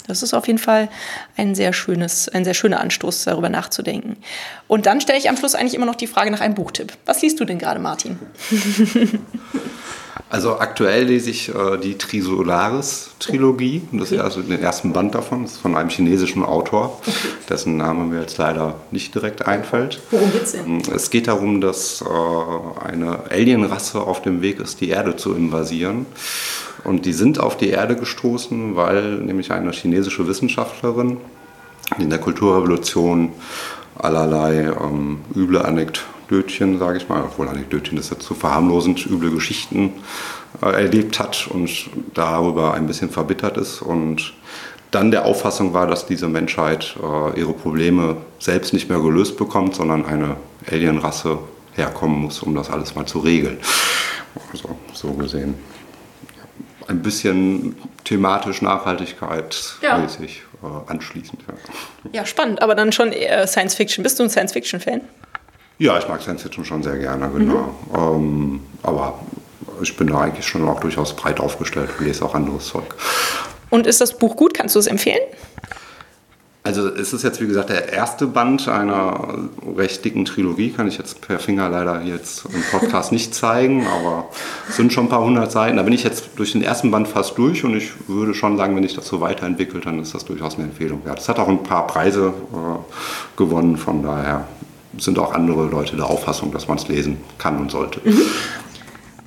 Das 0.09 0.23
ist 0.23 0.33
auf 0.33 0.47
jeden 0.47 0.59
Fall 0.59 0.89
ein 1.37 1.55
sehr 1.55 1.73
schönes, 1.73 2.29
ein 2.29 2.43
sehr 2.43 2.53
schöner 2.53 2.79
Anstoß, 2.81 3.25
darüber 3.25 3.49
nachzudenken. 3.49 4.17
Und 4.67 4.85
dann 4.85 5.01
stelle 5.01 5.19
ich 5.19 5.29
am 5.29 5.37
Schluss 5.37 5.55
eigentlich 5.55 5.75
immer 5.75 5.85
noch 5.85 5.95
die 5.95 6.07
Frage 6.07 6.31
nach 6.31 6.41
einem 6.41 6.55
Buchtipp. 6.55 6.93
Was 7.05 7.21
liest 7.21 7.39
du 7.39 7.45
denn 7.45 7.59
gerade, 7.59 7.79
Martin? 7.79 8.19
Also 10.31 10.59
aktuell 10.59 11.05
lese 11.05 11.31
ich 11.31 11.49
äh, 11.49 11.77
die 11.77 11.97
Trisolaris-Trilogie, 11.97 13.81
das 13.91 14.11
ist 14.11 14.19
also 14.19 14.43
den 14.43 14.61
ersten 14.61 14.93
Band 14.93 15.15
davon, 15.15 15.41
das 15.43 15.53
ist 15.53 15.57
von 15.57 15.75
einem 15.75 15.89
chinesischen 15.89 16.45
Autor, 16.45 17.01
dessen 17.49 17.77
Name 17.77 18.03
mir 18.03 18.21
jetzt 18.21 18.37
leider 18.37 18.75
nicht 18.91 19.15
direkt 19.15 19.47
einfällt. 19.47 19.99
Worum 20.11 20.31
geht's 20.31 20.51
denn? 20.51 20.77
Mm, 20.77 20.81
es 20.93 21.09
geht 21.09 21.27
darum, 21.27 21.61
dass 21.61 22.01
äh, 22.01 22.85
eine 22.85 23.23
Alienrasse 23.31 24.01
auf 24.01 24.21
dem 24.21 24.43
Weg 24.43 24.59
ist, 24.59 24.81
die 24.81 24.89
Erde 24.89 25.15
zu 25.15 25.33
invasieren. 25.33 26.05
Und 26.83 27.05
die 27.05 27.13
sind 27.13 27.39
auf 27.39 27.57
die 27.57 27.69
Erde 27.69 27.95
gestoßen, 27.95 28.75
weil 28.75 29.17
nämlich 29.17 29.51
eine 29.51 29.71
chinesische 29.71 30.27
Wissenschaftlerin 30.27 31.17
in 31.97 32.09
der 32.09 32.19
Kulturrevolution 32.19 33.31
allerlei 33.95 34.71
ähm, 34.81 35.19
üble 35.35 35.61
Anekdötchen, 35.61 36.79
sage 36.79 36.97
ich 36.97 37.09
mal, 37.09 37.23
obwohl 37.23 37.49
Anekdötchen 37.49 37.97
ist 37.97 38.11
jetzt 38.11 38.25
zu 38.25 38.33
verharmlosend, 38.33 39.05
üble 39.05 39.31
Geschichten 39.31 39.93
äh, 40.61 40.83
erlebt 40.83 41.19
hat 41.19 41.47
und 41.51 41.89
darüber 42.13 42.73
ein 42.73 42.87
bisschen 42.87 43.09
verbittert 43.09 43.57
ist 43.57 43.81
und 43.81 44.33
dann 44.91 45.11
der 45.11 45.25
Auffassung 45.25 45.73
war, 45.73 45.85
dass 45.85 46.07
diese 46.07 46.27
Menschheit 46.27 46.95
äh, 46.97 47.39
ihre 47.39 47.53
Probleme 47.53 48.17
selbst 48.39 48.73
nicht 48.73 48.89
mehr 48.89 48.99
gelöst 48.99 49.37
bekommt, 49.37 49.75
sondern 49.75 50.05
eine 50.05 50.37
Alienrasse 50.71 51.37
herkommen 51.73 52.21
muss, 52.21 52.41
um 52.41 52.55
das 52.55 52.69
alles 52.69 52.95
mal 52.95 53.05
zu 53.05 53.19
regeln. 53.19 53.57
Also 54.51 54.77
so 54.93 55.13
gesehen 55.13 55.55
ein 56.89 57.01
bisschen 57.01 57.75
thematisch 58.03 58.61
Nachhaltigkeit 58.61 59.75
ja. 59.81 59.97
äh, 59.99 60.91
anschließend. 60.91 61.41
Ja. 61.47 62.09
ja. 62.11 62.25
spannend, 62.25 62.61
aber 62.61 62.75
dann 62.75 62.91
schon 62.91 63.13
Science 63.45 63.75
Fiction. 63.75 64.03
Bist 64.03 64.19
du 64.19 64.23
ein 64.23 64.29
Science 64.29 64.53
Fiction-Fan? 64.53 65.01
Ja, 65.77 65.97
ich 65.97 66.07
mag 66.07 66.21
Science 66.21 66.43
Fiction 66.43 66.65
schon 66.65 66.83
sehr 66.83 66.97
gerne, 66.97 67.29
genau. 67.29 67.73
Mhm. 67.91 67.95
Ähm, 67.95 68.59
aber 68.83 69.19
ich 69.81 69.95
bin 69.95 70.07
da 70.07 70.21
eigentlich 70.21 70.45
schon 70.45 70.67
auch 70.67 70.79
durchaus 70.79 71.15
breit 71.15 71.39
aufgestellt 71.39 71.89
und 71.97 72.05
lese 72.05 72.25
auch 72.25 72.35
anderes 72.35 72.67
Zeug. 72.67 72.95
Und 73.69 73.87
ist 73.87 74.01
das 74.01 74.17
Buch 74.17 74.35
gut? 74.35 74.53
Kannst 74.53 74.75
du 74.75 74.79
es 74.79 74.87
empfehlen? 74.87 75.21
Also 76.61 76.89
es 76.89 77.13
ist 77.13 77.23
jetzt 77.23 77.39
wie 77.39 77.47
gesagt 77.47 77.69
der 77.69 77.93
erste 77.93 78.27
Band 78.27 78.67
einer 78.67 79.49
recht 79.77 80.03
dicken 80.03 80.25
Trilogie, 80.25 80.71
kann 80.71 80.87
ich 80.87 80.97
jetzt 80.97 81.21
per 81.21 81.39
Finger 81.39 81.69
leider 81.69 82.01
jetzt 82.01 82.45
im 82.45 82.61
Podcast 82.69 83.13
nicht 83.13 83.33
zeigen, 83.33 83.87
aber 83.87 84.27
es 84.67 84.75
sind 84.75 84.91
schon 84.91 85.05
ein 85.05 85.09
paar 85.09 85.23
hundert 85.23 85.51
Seiten. 85.53 85.77
Da 85.77 85.83
bin 85.83 85.93
ich 85.93 86.03
jetzt 86.03 86.31
durch 86.35 86.51
den 86.51 86.61
ersten 86.61 86.91
Band 86.91 87.07
fast 87.07 87.37
durch 87.37 87.63
und 87.63 87.75
ich 87.77 87.91
würde 88.09 88.33
schon 88.33 88.57
sagen, 88.57 88.75
wenn 88.75 88.83
ich 88.83 88.93
das 88.93 89.07
so 89.07 89.21
weiterentwickelt, 89.21 89.85
dann 89.85 89.99
ist 89.99 90.13
das 90.13 90.25
durchaus 90.25 90.55
eine 90.55 90.65
Empfehlung 90.65 91.05
wert. 91.05 91.19
Es 91.19 91.29
hat 91.29 91.39
auch 91.39 91.47
ein 91.47 91.63
paar 91.63 91.87
Preise 91.87 92.33
äh, 92.51 93.37
gewonnen, 93.37 93.77
von 93.77 94.03
daher 94.03 94.45
sind 94.97 95.17
auch 95.17 95.33
andere 95.33 95.65
Leute 95.67 95.95
der 95.95 96.07
Auffassung, 96.07 96.51
dass 96.51 96.67
man 96.67 96.77
es 96.77 96.89
lesen 96.89 97.17
kann 97.37 97.57
und 97.57 97.71
sollte. 97.71 98.01
Mhm. 98.03 98.21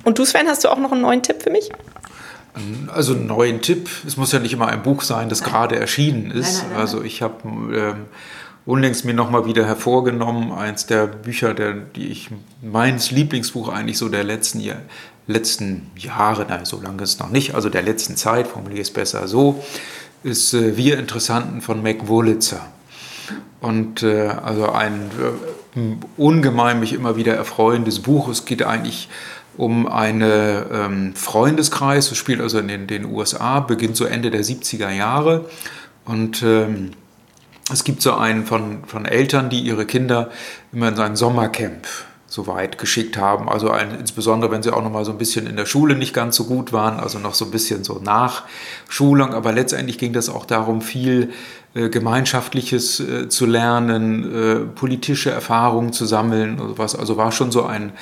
Und 0.03 0.19
du, 0.19 0.25
Sven, 0.25 0.47
hast 0.47 0.63
du 0.63 0.69
auch 0.69 0.77
noch 0.77 0.91
einen 0.91 1.01
neuen 1.01 1.23
Tipp 1.23 1.41
für 1.41 1.49
mich? 1.49 1.69
Also 2.93 3.13
einen 3.13 3.27
neuen 3.27 3.61
Tipp. 3.61 3.89
Es 4.05 4.17
muss 4.17 4.31
ja 4.31 4.39
nicht 4.39 4.53
immer 4.53 4.67
ein 4.67 4.83
Buch 4.83 5.01
sein, 5.01 5.29
das 5.29 5.43
gerade 5.43 5.75
erschienen 5.77 6.31
ist. 6.31 6.57
Nein, 6.57 6.61
nein, 6.61 6.71
nein, 6.71 6.81
also 6.81 7.03
ich 7.03 7.21
habe 7.21 7.35
ähm, 7.75 8.05
unlängst 8.65 9.05
mir 9.05 9.13
nochmal 9.13 9.45
wieder 9.45 9.65
hervorgenommen, 9.65 10.51
eins 10.51 10.85
der 10.85 11.07
Bücher, 11.07 11.53
der, 11.53 11.73
die 11.73 12.07
ich, 12.07 12.29
meins 12.61 13.11
Lieblingsbuch 13.11 13.69
eigentlich 13.69 13.97
so 13.97 14.09
der 14.09 14.23
letzten, 14.23 14.59
Jahr, 14.59 14.77
letzten 15.27 15.91
Jahre, 15.97 16.45
nein, 16.47 16.65
so 16.65 16.81
lange 16.81 17.03
ist 17.03 17.15
es 17.15 17.19
noch 17.19 17.29
nicht, 17.29 17.55
also 17.55 17.69
der 17.69 17.81
letzten 17.81 18.15
Zeit, 18.15 18.47
formuliere 18.47 18.81
ich 18.81 18.87
es 18.87 18.93
besser 18.93 19.27
so, 19.27 19.63
ist 20.23 20.53
äh, 20.53 20.77
Wir 20.77 20.97
Interessanten 20.97 21.61
von 21.61 21.83
Mac 21.83 22.07
Wurlitzer. 22.07 22.65
Und 23.59 24.03
äh, 24.03 24.27
also 24.27 24.69
ein 24.69 25.09
äh, 25.75 25.79
ungemein 26.17 26.79
mich 26.79 26.93
immer 26.93 27.15
wieder 27.15 27.33
erfreuendes 27.33 28.01
Buch. 28.01 28.27
Es 28.27 28.45
geht 28.45 28.63
eigentlich 28.63 29.09
um 29.57 29.87
einen 29.87 30.65
ähm, 30.71 31.15
Freundeskreis, 31.15 32.11
es 32.11 32.17
spielt 32.17 32.41
also 32.41 32.59
in 32.59 32.67
den, 32.67 32.87
den, 32.87 33.05
USA, 33.05 33.59
beginnt 33.59 33.95
so 33.95 34.05
Ende 34.05 34.31
der 34.31 34.43
70er 34.43 34.89
Jahre. 34.89 35.45
Und 36.05 36.43
ähm, 36.43 36.91
es 37.71 37.83
gibt 37.83 38.01
so 38.01 38.13
einen 38.13 38.45
von, 38.45 38.83
von 38.85 39.05
Eltern, 39.05 39.49
die 39.49 39.61
ihre 39.61 39.85
Kinder 39.85 40.31
immer 40.71 40.89
in 40.89 40.95
sein 40.95 41.15
Sommercamp 41.15 41.87
so 42.33 42.47
weit 42.47 42.79
geschickt 42.79 43.15
haben. 43.15 43.47
Also 43.47 43.69
ein, 43.69 43.99
insbesondere, 43.99 44.51
wenn 44.51 44.63
sie 44.63 44.73
auch 44.73 44.83
noch 44.83 44.91
mal 44.91 45.05
so 45.05 45.11
ein 45.11 45.19
bisschen 45.19 45.45
in 45.45 45.55
der 45.55 45.67
Schule 45.67 45.95
nicht 45.95 46.15
ganz 46.15 46.35
so 46.35 46.45
gut 46.45 46.73
waren, 46.73 46.99
also 46.99 47.19
noch 47.19 47.35
so 47.35 47.45
ein 47.45 47.51
bisschen 47.51 47.83
so 47.83 47.99
Nachschulung. 48.03 49.35
Aber 49.35 49.51
letztendlich 49.51 49.99
ging 49.99 50.13
das 50.13 50.29
auch 50.29 50.45
darum, 50.45 50.81
viel 50.81 51.31
Gemeinschaftliches 51.73 52.99
äh, 52.99 53.29
zu 53.29 53.47
lernen, 53.47 54.31
äh, 54.31 54.55
politische 54.59 55.31
Erfahrungen 55.31 55.91
zu 55.91 56.05
sammeln 56.05 56.59
oder 56.59 56.77
was. 56.77 56.95
Also 56.95 57.17
war 57.17 57.31
schon 57.31 57.51
so 57.51 57.65
ein, 57.65 57.93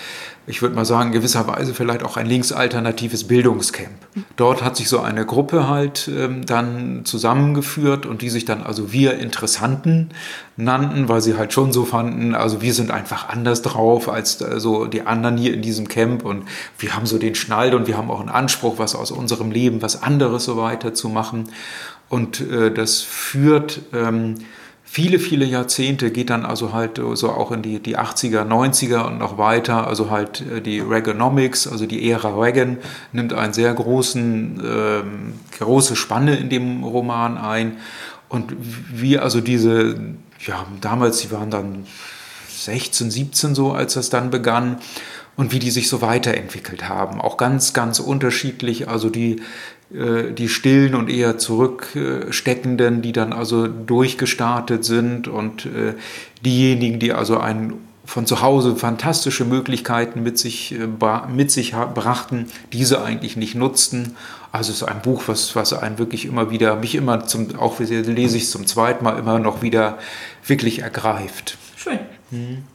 ich 0.45 0.61
würde 0.61 0.75
mal 0.75 0.83
sagen, 0.83 1.07
in 1.07 1.13
gewisser 1.13 1.47
Weise 1.47 1.73
vielleicht 1.73 2.03
auch 2.03 2.17
ein 2.17 2.25
linksalternatives 2.25 3.29
Bildungscamp. 3.29 3.93
Dort 4.35 4.61
hat 4.61 4.75
sich 4.75 4.89
so 4.89 4.99
eine 4.99 5.25
Gruppe 5.25 5.69
halt 5.69 6.09
ähm, 6.13 6.45
dann 6.45 7.05
zusammengeführt 7.05 8.05
und 8.05 8.21
die 8.21 8.29
sich 8.29 8.43
dann 8.43 8.61
also 8.61 8.91
wir 8.91 9.19
Interessanten 9.19 10.09
nannten, 10.57 11.07
weil 11.07 11.21
sie 11.21 11.37
halt 11.37 11.53
schon 11.53 11.71
so 11.71 11.85
fanden, 11.85 12.35
also 12.35 12.61
wir 12.61 12.73
sind 12.73 12.91
einfach 12.91 13.29
anders 13.29 13.61
drauf 13.61 14.09
als 14.09 14.41
äh, 14.41 14.59
so 14.59 14.85
die 14.85 15.03
anderen 15.03 15.37
hier 15.37 15.53
in 15.53 15.61
diesem 15.61 15.87
Camp 15.87 16.25
und 16.25 16.43
wir 16.77 16.93
haben 16.93 17.05
so 17.05 17.17
den 17.17 17.35
Schnall 17.35 17.73
und 17.73 17.87
wir 17.87 17.95
haben 17.95 18.11
auch 18.11 18.19
einen 18.19 18.27
Anspruch, 18.27 18.79
was 18.79 18.95
aus 18.95 19.11
unserem 19.11 19.49
Leben, 19.49 19.81
was 19.81 20.03
anderes 20.03 20.43
so 20.43 20.57
weiter 20.57 20.93
zu 20.93 21.07
machen. 21.07 21.47
Und 22.11 22.41
äh, 22.41 22.73
das 22.73 22.99
führt 22.99 23.83
ähm, 23.93 24.35
viele, 24.83 25.17
viele 25.17 25.45
Jahrzehnte, 25.45 26.11
geht 26.11 26.29
dann 26.29 26.45
also 26.45 26.73
halt 26.73 26.99
so 27.13 27.29
auch 27.29 27.51
in 27.51 27.61
die, 27.61 27.79
die 27.79 27.97
80er, 27.97 28.45
90er 28.45 29.07
und 29.07 29.17
noch 29.17 29.37
weiter. 29.37 29.87
Also 29.87 30.09
halt 30.09 30.41
äh, 30.41 30.59
die 30.59 30.81
Reaganomics, 30.81 31.69
also 31.69 31.85
die 31.85 32.11
Ära 32.11 32.37
Reagan, 32.37 32.79
nimmt 33.13 33.31
einen 33.31 33.53
sehr 33.53 33.73
großen, 33.73 34.61
ähm, 34.61 35.33
große 35.57 35.95
Spanne 35.95 36.35
in 36.35 36.49
dem 36.49 36.83
Roman 36.83 37.37
ein. 37.37 37.77
Und 38.27 38.55
wie 38.59 39.17
also 39.17 39.39
diese, 39.39 39.95
ja, 40.45 40.65
damals, 40.81 41.19
sie 41.19 41.31
waren 41.31 41.49
dann 41.49 41.85
16, 42.49 43.09
17 43.09 43.55
so, 43.55 43.71
als 43.71 43.93
das 43.93 44.09
dann 44.09 44.31
begann 44.31 44.79
und 45.37 45.53
wie 45.53 45.59
die 45.59 45.71
sich 45.71 45.87
so 45.87 46.01
weiterentwickelt 46.01 46.89
haben. 46.89 47.21
Auch 47.21 47.37
ganz, 47.37 47.71
ganz 47.71 48.01
unterschiedlich. 48.01 48.89
Also 48.89 49.09
die 49.09 49.37
äh, 49.37 49.41
die 50.33 50.49
stillen 50.49 50.95
und 50.95 51.09
eher 51.09 51.37
zurücksteckenden, 51.37 53.01
die 53.01 53.11
dann 53.11 53.33
also 53.33 53.67
durchgestartet 53.67 54.85
sind 54.85 55.27
und 55.27 55.65
äh, 55.65 55.93
diejenigen, 56.43 56.99
die 56.99 57.13
also 57.13 57.39
ein 57.39 57.73
von 58.05 58.25
zu 58.25 58.41
Hause 58.41 58.75
fantastische 58.75 59.45
Möglichkeiten 59.45 60.23
mit 60.23 60.37
sich, 60.37 60.73
äh, 60.73 60.87
mit 61.33 61.51
sich 61.51 61.73
brachten, 61.73 62.47
diese 62.73 63.03
eigentlich 63.03 63.37
nicht 63.37 63.55
nutzten. 63.55 64.15
Also 64.51 64.71
es 64.71 64.81
ist 64.81 64.87
ein 64.87 65.01
Buch, 65.01 65.23
was, 65.27 65.55
was 65.55 65.73
einen 65.73 65.97
wirklich 65.97 66.25
immer 66.25 66.51
wieder, 66.51 66.75
mich 66.75 66.95
immer 66.95 67.25
zum, 67.25 67.55
auch 67.57 67.79
lese 67.79 68.37
ich 68.37 68.43
es 68.43 68.51
zum 68.51 68.67
zweiten 68.67 69.03
Mal 69.03 69.17
immer 69.17 69.39
noch 69.39 69.61
wieder 69.61 69.97
wirklich 70.45 70.79
ergreift. 70.79 71.57
Schön. 71.77 71.99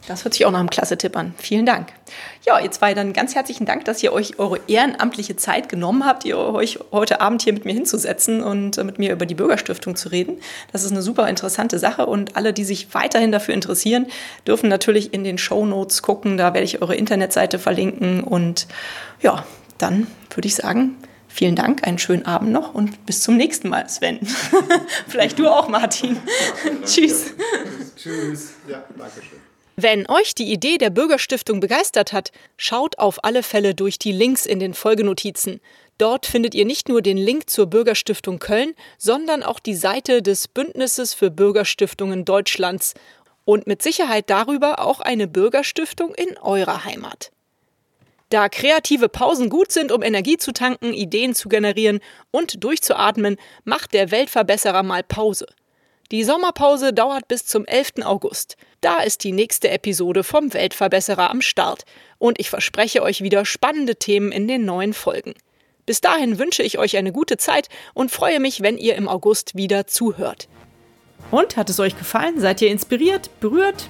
Das 0.07 0.23
hört 0.23 0.35
sich 0.35 0.45
auch 0.45 0.51
nach 0.51 0.59
einem 0.59 0.69
klasse 0.69 0.97
Tipp 0.97 1.15
an. 1.17 1.33
Vielen 1.37 1.65
Dank. 1.65 1.87
Ja, 2.45 2.59
ihr 2.59 2.69
zwei 2.71 2.93
dann 2.93 3.11
ganz 3.13 3.33
herzlichen 3.33 3.65
Dank, 3.65 3.85
dass 3.85 4.03
ihr 4.03 4.13
euch 4.13 4.37
eure 4.37 4.59
ehrenamtliche 4.67 5.35
Zeit 5.35 5.67
genommen 5.67 6.05
habt, 6.05 6.25
ihr 6.25 6.37
euch 6.37 6.79
heute 6.91 7.21
Abend 7.21 7.41
hier 7.41 7.53
mit 7.53 7.65
mir 7.65 7.73
hinzusetzen 7.73 8.43
und 8.43 8.77
äh, 8.77 8.83
mit 8.83 8.99
mir 8.99 9.11
über 9.11 9.25
die 9.25 9.35
Bürgerstiftung 9.35 9.95
zu 9.95 10.09
reden. 10.09 10.37
Das 10.71 10.83
ist 10.83 10.91
eine 10.91 11.01
super 11.01 11.27
interessante 11.27 11.79
Sache 11.79 12.05
und 12.05 12.35
alle, 12.35 12.53
die 12.53 12.63
sich 12.63 12.93
weiterhin 12.93 13.31
dafür 13.31 13.55
interessieren, 13.55 14.05
dürfen 14.45 14.69
natürlich 14.69 15.13
in 15.13 15.23
den 15.23 15.39
Show 15.39 15.65
Notes 15.65 16.03
gucken. 16.03 16.37
Da 16.37 16.53
werde 16.53 16.65
ich 16.65 16.81
eure 16.81 16.95
Internetseite 16.95 17.57
verlinken 17.57 18.23
und 18.23 18.67
ja, 19.21 19.43
dann 19.79 20.07
würde 20.35 20.47
ich 20.47 20.55
sagen, 20.55 20.95
Vielen 21.37 21.55
Dank, 21.55 21.85
einen 21.85 21.99
schönen 21.99 22.25
Abend 22.25 22.51
noch 22.51 22.73
und 22.73 23.05
bis 23.05 23.21
zum 23.21 23.37
nächsten 23.37 23.69
Mal, 23.69 23.87
Sven. 23.87 24.19
Vielleicht 25.07 25.37
du 25.37 25.47
auch, 25.47 25.67
Martin. 25.67 26.19
Tschüss. 26.83 27.27
Tschüss. 27.95 28.53
Ja, 28.67 28.83
danke 28.97 29.21
schön. 29.21 29.39
Wenn 29.75 30.09
euch 30.09 30.33
die 30.33 30.51
Idee 30.51 30.79
der 30.79 30.89
Bürgerstiftung 30.89 31.59
begeistert 31.59 32.11
hat, 32.11 32.31
schaut 32.57 32.97
auf 32.97 33.23
alle 33.23 33.43
Fälle 33.43 33.75
durch 33.75 33.99
die 33.99 34.11
Links 34.11 34.47
in 34.47 34.59
den 34.59 34.73
Folgenotizen. 34.73 35.61
Dort 35.99 36.25
findet 36.25 36.55
ihr 36.55 36.65
nicht 36.65 36.89
nur 36.89 37.03
den 37.03 37.17
Link 37.17 37.51
zur 37.51 37.67
Bürgerstiftung 37.67 38.39
Köln, 38.39 38.73
sondern 38.97 39.43
auch 39.43 39.59
die 39.59 39.75
Seite 39.75 40.23
des 40.23 40.47
Bündnisses 40.47 41.13
für 41.13 41.29
Bürgerstiftungen 41.29 42.25
Deutschlands 42.25 42.95
und 43.45 43.67
mit 43.67 43.83
Sicherheit 43.83 44.31
darüber 44.31 44.83
auch 44.83 45.01
eine 45.01 45.27
Bürgerstiftung 45.27 46.15
in 46.15 46.35
eurer 46.39 46.83
Heimat. 46.83 47.29
Da 48.29 48.49
kreative 48.49 49.07
Pausen 49.07 49.49
gut 49.49 49.71
sind, 49.71 49.91
um 49.91 50.03
Energie 50.03 50.37
zu 50.37 50.51
tanken, 50.51 50.93
Ideen 50.93 51.33
zu 51.33 51.47
generieren 51.47 51.99
und 52.31 52.63
durchzuatmen, 52.63 53.37
macht 53.63 53.93
der 53.93 54.11
Weltverbesserer 54.11 54.83
mal 54.83 55.03
Pause. 55.03 55.47
Die 56.11 56.23
Sommerpause 56.23 56.93
dauert 56.93 57.27
bis 57.27 57.45
zum 57.45 57.65
11. 57.65 58.03
August. 58.03 58.55
Da 58.81 58.99
ist 58.99 59.23
die 59.23 59.31
nächste 59.33 59.69
Episode 59.69 60.23
vom 60.23 60.53
Weltverbesserer 60.53 61.29
am 61.29 61.41
Start 61.41 61.83
und 62.17 62.39
ich 62.39 62.49
verspreche 62.49 63.01
euch 63.01 63.21
wieder 63.21 63.45
spannende 63.45 63.95
Themen 63.95 64.31
in 64.31 64.47
den 64.47 64.65
neuen 64.65 64.93
Folgen. 64.93 65.33
Bis 65.85 66.01
dahin 66.01 66.37
wünsche 66.37 66.63
ich 66.63 66.77
euch 66.77 66.97
eine 66.97 67.13
gute 67.13 67.37
Zeit 67.37 67.69
und 67.93 68.11
freue 68.11 68.39
mich, 68.41 68.61
wenn 68.61 68.77
ihr 68.77 68.95
im 68.95 69.07
August 69.07 69.55
wieder 69.55 69.87
zuhört. 69.87 70.49
Und 71.31 71.57
hat 71.57 71.69
es 71.69 71.79
euch 71.79 71.97
gefallen? 71.97 72.39
Seid 72.39 72.61
ihr 72.61 72.69
inspiriert, 72.69 73.29
berührt? 73.39 73.89